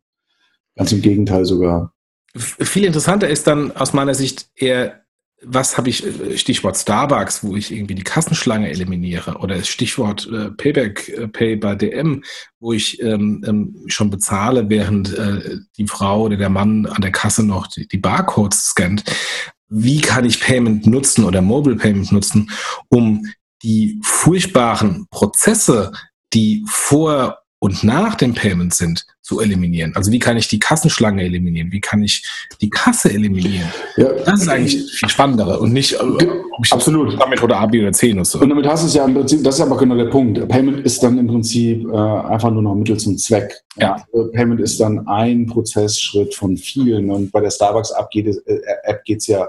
[0.76, 1.92] ganz im Gegenteil sogar.
[2.34, 5.02] Viel interessanter ist dann aus meiner Sicht eher
[5.42, 10.50] was habe ich, äh, Stichwort Starbucks, wo ich irgendwie die Kassenschlange eliminiere oder Stichwort äh,
[10.50, 12.24] Payback äh, Pay bei DM,
[12.60, 17.12] wo ich ähm, ähm, schon bezahle, während äh, die Frau oder der Mann an der
[17.12, 19.04] Kasse noch die, die Barcodes scannt.
[19.68, 22.50] Wie kann ich Payment nutzen oder Mobile Payment nutzen,
[22.88, 23.26] um
[23.62, 25.92] die furchtbaren Prozesse,
[26.32, 29.94] die vor und nach dem Payment sind, zu eliminieren.
[29.94, 31.70] Also wie kann ich die Kassenschlange eliminieren?
[31.70, 32.24] Wie kann ich
[32.60, 33.68] die Kasse eliminieren?
[33.96, 34.12] Ja.
[34.24, 37.20] Das ist eigentlich viel spannender und nicht, äh, ob ich Absolut.
[37.20, 38.38] damit oder A, B oder C nutze.
[38.38, 40.48] Und damit hast du es ja im Prinzip, das ist aber genau der Punkt.
[40.48, 43.60] Payment ist dann im Prinzip äh, einfach nur noch Mittel zum Zweck.
[43.76, 43.96] Ja.
[44.12, 47.10] Also Payment ist dann ein Prozessschritt von vielen.
[47.10, 49.46] Und bei der Starbucks-App geht es äh, ja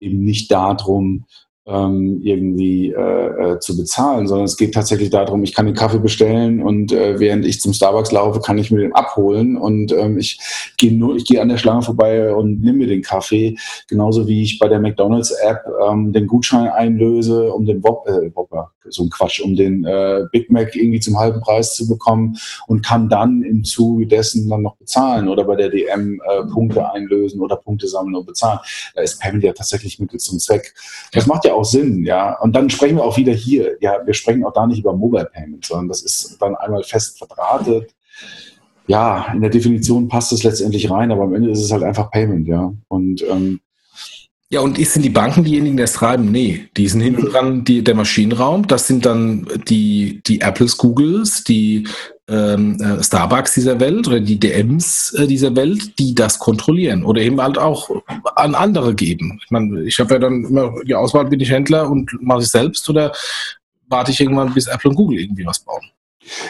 [0.00, 1.26] eben nicht darum,
[1.64, 6.00] ähm, irgendwie äh, äh, zu bezahlen, sondern es geht tatsächlich darum, ich kann den Kaffee
[6.00, 10.18] bestellen und äh, während ich zum Starbucks laufe, kann ich mir den abholen und ähm,
[10.18, 10.40] ich
[10.76, 13.56] gehe nur, ich gehe an der Schlange vorbei und nehme mir den Kaffee,
[13.86, 18.34] genauso wie ich bei der McDonalds App ähm, den Gutschein einlöse, um den Wop, äh,
[18.34, 22.36] Whopper, so ein Quatsch, um den äh, Big Mac irgendwie zum halben Preis zu bekommen
[22.66, 26.90] und kann dann im Zuge dessen dann noch bezahlen oder bei der DM äh, Punkte
[26.92, 28.58] einlösen oder Punkte sammeln und bezahlen.
[28.96, 30.74] Da ist Payment ja tatsächlich Mittel zum Zweck.
[31.12, 32.38] Das macht ja auch Sinn, ja.
[32.40, 35.28] Und dann sprechen wir auch wieder hier, ja, wir sprechen auch da nicht über Mobile
[35.32, 37.94] Payment, sondern das ist dann einmal fest verdrahtet.
[38.86, 42.10] Ja, in der Definition passt es letztendlich rein, aber am Ende ist es halt einfach
[42.10, 42.72] Payment, ja.
[42.88, 43.60] Und ähm,
[44.52, 46.30] ja, und sind die Banken diejenigen, die das treiben?
[46.30, 48.66] Nee, die sind hinten dran die, der Maschinenraum.
[48.66, 51.88] Das sind dann die, die Apples, Googles, die
[52.32, 57.20] ähm, äh, Starbucks dieser Welt oder die DMs äh, dieser Welt, die das kontrollieren oder
[57.20, 57.90] eben halt auch
[58.36, 59.38] an andere geben.
[59.44, 62.48] Ich meine, ich habe ja dann immer die Auswahl, bin ich Händler und mache ich
[62.48, 63.12] selbst oder
[63.88, 65.84] warte ich irgendwann, bis Apple und Google irgendwie was bauen?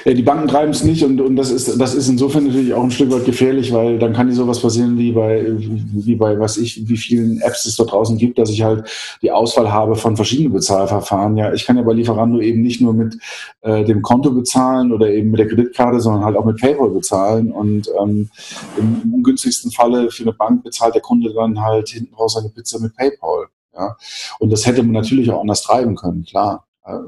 [0.05, 2.83] Ja, die Banken treiben es nicht und, und das, ist, das ist insofern natürlich auch
[2.83, 6.59] ein Stück weit gefährlich, weil dann kann dir sowas passieren wie bei, wie bei was
[6.59, 8.89] ich, wie vielen Apps es da draußen gibt, dass ich halt
[9.23, 11.37] die Auswahl habe von verschiedenen Bezahlverfahren.
[11.39, 13.17] Ja, ich kann ja bei Lieferando eben nicht nur mit
[13.63, 17.51] äh, dem Konto bezahlen oder eben mit der Kreditkarte, sondern halt auch mit PayPal bezahlen
[17.51, 18.29] und ähm,
[18.77, 22.79] im ungünstigsten Falle für eine Bank bezahlt der Kunde dann halt hinten raus seine Pizza
[22.79, 23.47] mit PayPal.
[23.75, 23.97] Ja,
[24.39, 26.67] und das hätte man natürlich auch anders treiben können, klar.
[26.85, 26.99] Äh,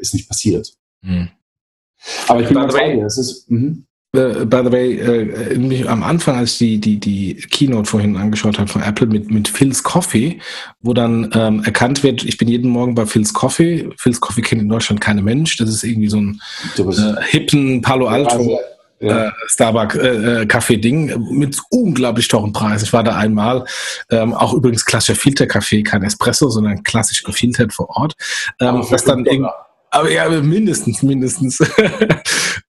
[0.00, 0.72] ist nicht passiert.
[1.02, 1.28] Hm.
[2.28, 3.06] Aber ich bin ganz bei dir.
[3.06, 3.84] Es ist, mhm.
[4.16, 8.58] Uh, by the way, äh, am Anfang, als ich die, die, die Keynote vorhin angeschaut
[8.58, 10.38] habe von Apple mit, mit Phil's Coffee,
[10.80, 13.90] wo dann ähm, erkannt wird, ich bin jeden Morgen bei Phil's Coffee.
[13.98, 15.58] Phil's Coffee kennt in Deutschland kein Mensch.
[15.58, 16.40] Das ist irgendwie so ein
[16.78, 18.58] äh, hippen Palo Alto.
[19.00, 19.26] Ja.
[19.26, 22.82] Äh, Starbucks äh, äh, mit unglaublich teuren Preis.
[22.82, 23.64] Ich war da einmal,
[24.10, 28.14] ähm, auch übrigens klassischer Filterkaffee, kein Espresso, sondern klassisch gefiltert vor Ort.
[28.58, 29.50] Ähm, das dann irgendwie
[29.90, 31.58] aber ja, mindestens, mindestens.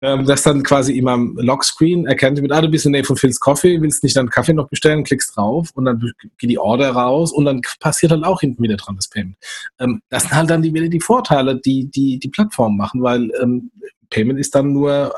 [0.02, 3.06] Ähm, das dann quasi immer am Lockscreen erkennt mit, ah, du bist in der Nähe
[3.06, 6.00] von Phil's Coffee, willst nicht dann Kaffee noch bestellen, klickst drauf und dann
[6.38, 9.36] geht die Order raus und dann passiert halt auch hinten wieder dran das Payment.
[9.78, 13.30] Ähm, das sind halt dann die, wieder die Vorteile, die die, die Plattform machen, weil
[13.42, 13.72] ähm,
[14.10, 15.14] Payment ist dann nur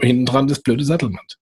[0.00, 1.38] hinten dran das blöde Settlement.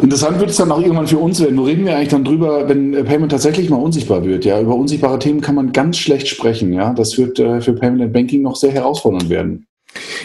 [0.00, 1.58] Interessant wird es dann auch irgendwann für uns werden.
[1.58, 4.44] Wo reden wir eigentlich dann drüber, wenn äh, Payment tatsächlich mal unsichtbar wird?
[4.44, 6.72] Ja, über unsichtbare Themen kann man ganz schlecht sprechen.
[6.72, 9.66] Ja, das wird äh, für Payment and Banking noch sehr herausfordernd werden.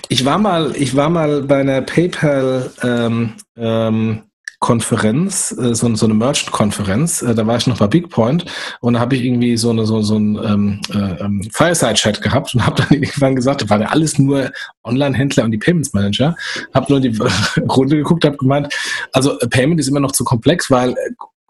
[0.09, 4.21] Ich war mal, ich war mal bei einer PayPal ähm, ähm,
[4.63, 7.21] Konferenz, äh, so, so eine Merchant-Konferenz.
[7.21, 8.45] Äh, da war ich noch bei BigPoint
[8.79, 12.55] und da habe ich irgendwie so, eine, so, so ein ähm, äh, ähm, Fireside-Chat gehabt
[12.55, 14.51] und habe dann irgendwann gesagt, da waren ja alles nur
[14.85, 16.37] Online-Händler und die Payments Manager.
[16.73, 17.13] Habe nur die
[17.69, 18.73] Runde geguckt, habe gemeint,
[19.11, 20.95] also Payment ist immer noch zu komplex, weil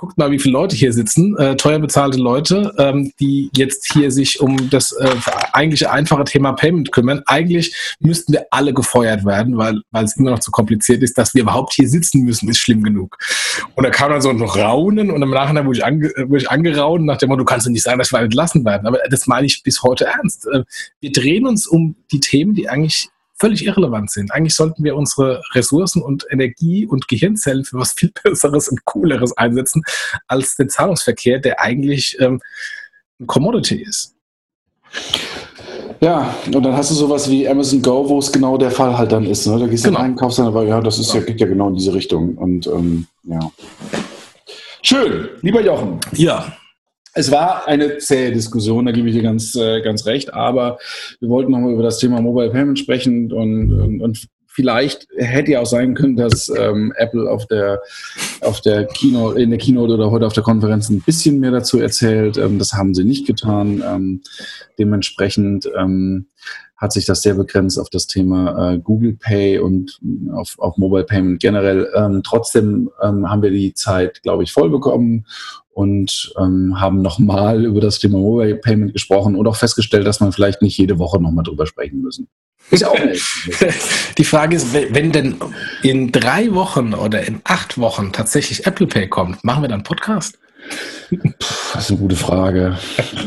[0.04, 4.12] guckt mal, wie viele Leute hier sitzen, äh, teuer bezahlte Leute, ähm, die jetzt hier
[4.12, 5.16] sich um das äh,
[5.54, 7.22] eigentliche einfache Thema Payment kümmern.
[7.26, 11.34] Eigentlich müssten wir alle gefeuert werden, weil weil es immer noch zu kompliziert ist, dass
[11.34, 13.18] wir überhaupt hier sitzen müssen, ist schlimm genug.
[13.76, 16.50] Und da kam dann so noch Raunen und im Nachhinein wurde ich, ange, wurde ich
[16.50, 18.86] angeraunt nach dem Motto, du kannst nicht sagen, dass wir entlassen werden.
[18.86, 20.48] Aber das meine ich bis heute ernst.
[20.48, 20.64] Äh,
[21.00, 23.08] wir drehen uns um die Themen, die eigentlich
[23.40, 24.32] völlig irrelevant sind.
[24.32, 29.36] Eigentlich sollten wir unsere Ressourcen und Energie und Gehirnzellen für was viel Besseres und Cooleres
[29.38, 29.84] einsetzen,
[30.28, 32.42] als den Zahlungsverkehr, der eigentlich ähm,
[33.20, 34.16] ein Commodity ist.
[36.02, 39.12] Ja, und dann hast du sowas wie Amazon Go, wo es genau der Fall halt
[39.12, 39.48] dann ist.
[39.48, 39.58] Ne?
[39.58, 40.02] Da gehst du genau.
[40.02, 42.36] rein, kaufst dann, aber ja, das ist ja, geht ja genau in diese Richtung.
[42.36, 43.40] Und ähm, ja.
[44.82, 46.00] Schön, lieber Jochen.
[46.12, 46.58] Ja.
[47.14, 50.80] Es war eine zähe Diskussion, da gebe ich dir ganz, äh, ganz recht, aber
[51.20, 55.62] wir wollten nochmal über das Thema Mobile Payment sprechen und, und, und vielleicht hätte ja
[55.62, 57.82] auch sein können, dass ähm, Apple auf der,
[58.42, 61.80] auf der Keynote, in der Keynote oder heute auf der Konferenz ein bisschen mehr dazu
[61.80, 62.38] erzählt.
[62.38, 63.84] Ähm, das haben sie nicht getan.
[63.86, 64.22] Ähm,
[64.78, 66.28] dementsprechend ähm,
[66.78, 70.00] hat sich das sehr begrenzt auf das Thema äh, Google Pay und
[70.34, 71.90] auf, auf Mobile Payment generell.
[71.96, 75.26] Ähm, trotzdem ähm, haben wir die Zeit, glaube ich, voll bekommen
[75.74, 80.32] und ähm, haben nochmal über das Thema Mobile Payment gesprochen und auch festgestellt, dass man
[80.32, 82.28] vielleicht nicht jede Woche nochmal drüber sprechen müssen.
[82.72, 83.26] Ist auch nicht.
[84.18, 85.36] Die Frage ist, wenn denn
[85.82, 90.40] in drei Wochen oder in acht Wochen tatsächlich Apple Pay kommt, machen wir dann Podcast?
[91.74, 92.78] Das ist eine gute Frage.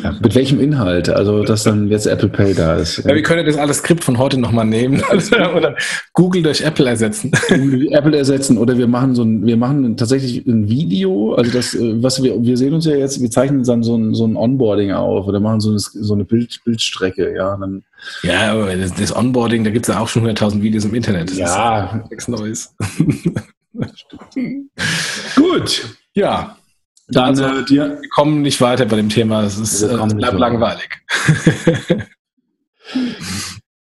[0.03, 1.09] Ja, mit welchem Inhalt?
[1.09, 2.99] Also, dass dann jetzt Apple Pay da ist.
[2.99, 5.03] Ja, wir können das alles Skript von heute nochmal nehmen
[5.57, 5.76] oder
[6.12, 7.32] Google durch Apple ersetzen.
[7.91, 11.34] Apple ersetzen oder wir machen so ein, wir machen tatsächlich ein Video.
[11.34, 14.14] Also das, äh, was wir, wir sehen uns ja jetzt, wir zeichnen dann so ein,
[14.14, 17.57] so ein Onboarding auf oder machen so eine, so eine Bild, Bildstrecke, ja.
[17.57, 17.84] Dann,
[18.22, 21.30] ja, aber das, das Onboarding, da gibt es ja auch schon 100.000 Videos im Internet.
[21.30, 22.05] Das ja.
[22.11, 22.74] nichts Neues.
[25.34, 25.97] Gut.
[26.14, 26.57] Ja.
[27.09, 29.45] Dann, also, äh, dir, wir kommen nicht weiter bei dem Thema.
[29.45, 30.89] Es ist, äh, bleibt langweilig.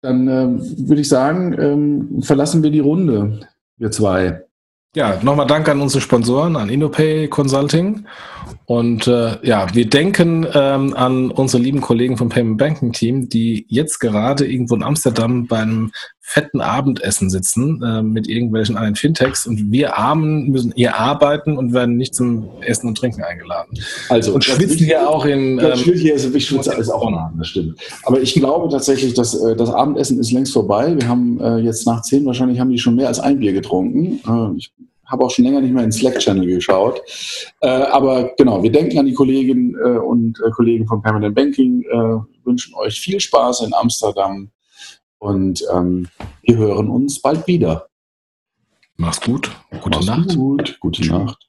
[0.03, 3.41] Dann äh, würde ich sagen, ähm, verlassen wir die Runde,
[3.79, 4.43] wir zwei.
[4.95, 8.07] Ja, nochmal Dank an unsere Sponsoren, an InnoPay Consulting.
[8.66, 13.66] Und äh, ja, wir denken ähm, an unsere lieben Kollegen vom Payment Banking Team, die
[13.68, 15.91] jetzt gerade irgendwo in Amsterdam beim
[16.27, 21.75] fetten Abendessen sitzen äh, mit irgendwelchen anderen Fintechs und wir Armen müssen hier arbeiten und
[21.75, 23.79] werden nicht zum Essen und Trinken eingeladen.
[24.09, 25.59] Also und schwitzen hier auch in.
[25.59, 27.79] Ähm, hier ist, ich schwitze alles auch nach, das stimmt.
[28.05, 30.97] Aber ich glaube tatsächlich, dass äh, das Abendessen ist längst vorbei.
[30.99, 34.18] Wir haben äh, jetzt nach zehn wahrscheinlich haben die schon mehr als ein Bier getrunken.
[34.27, 34.72] Äh, ich
[35.05, 37.03] habe auch schon länger nicht mehr in Slack-Channel geschaut.
[37.61, 41.85] Äh, aber genau, wir denken an die Kolleginnen äh, und Kollegen von Permanent Banking,
[42.45, 44.51] wünschen euch viel Spaß in Amsterdam
[45.25, 46.09] und ähm,
[46.43, 47.89] wir hören uns bald wieder.
[48.97, 49.51] Mach's gut.
[49.81, 50.37] Gute Mach's Nacht.
[50.37, 50.77] Gut.
[50.81, 51.49] Gute Nacht.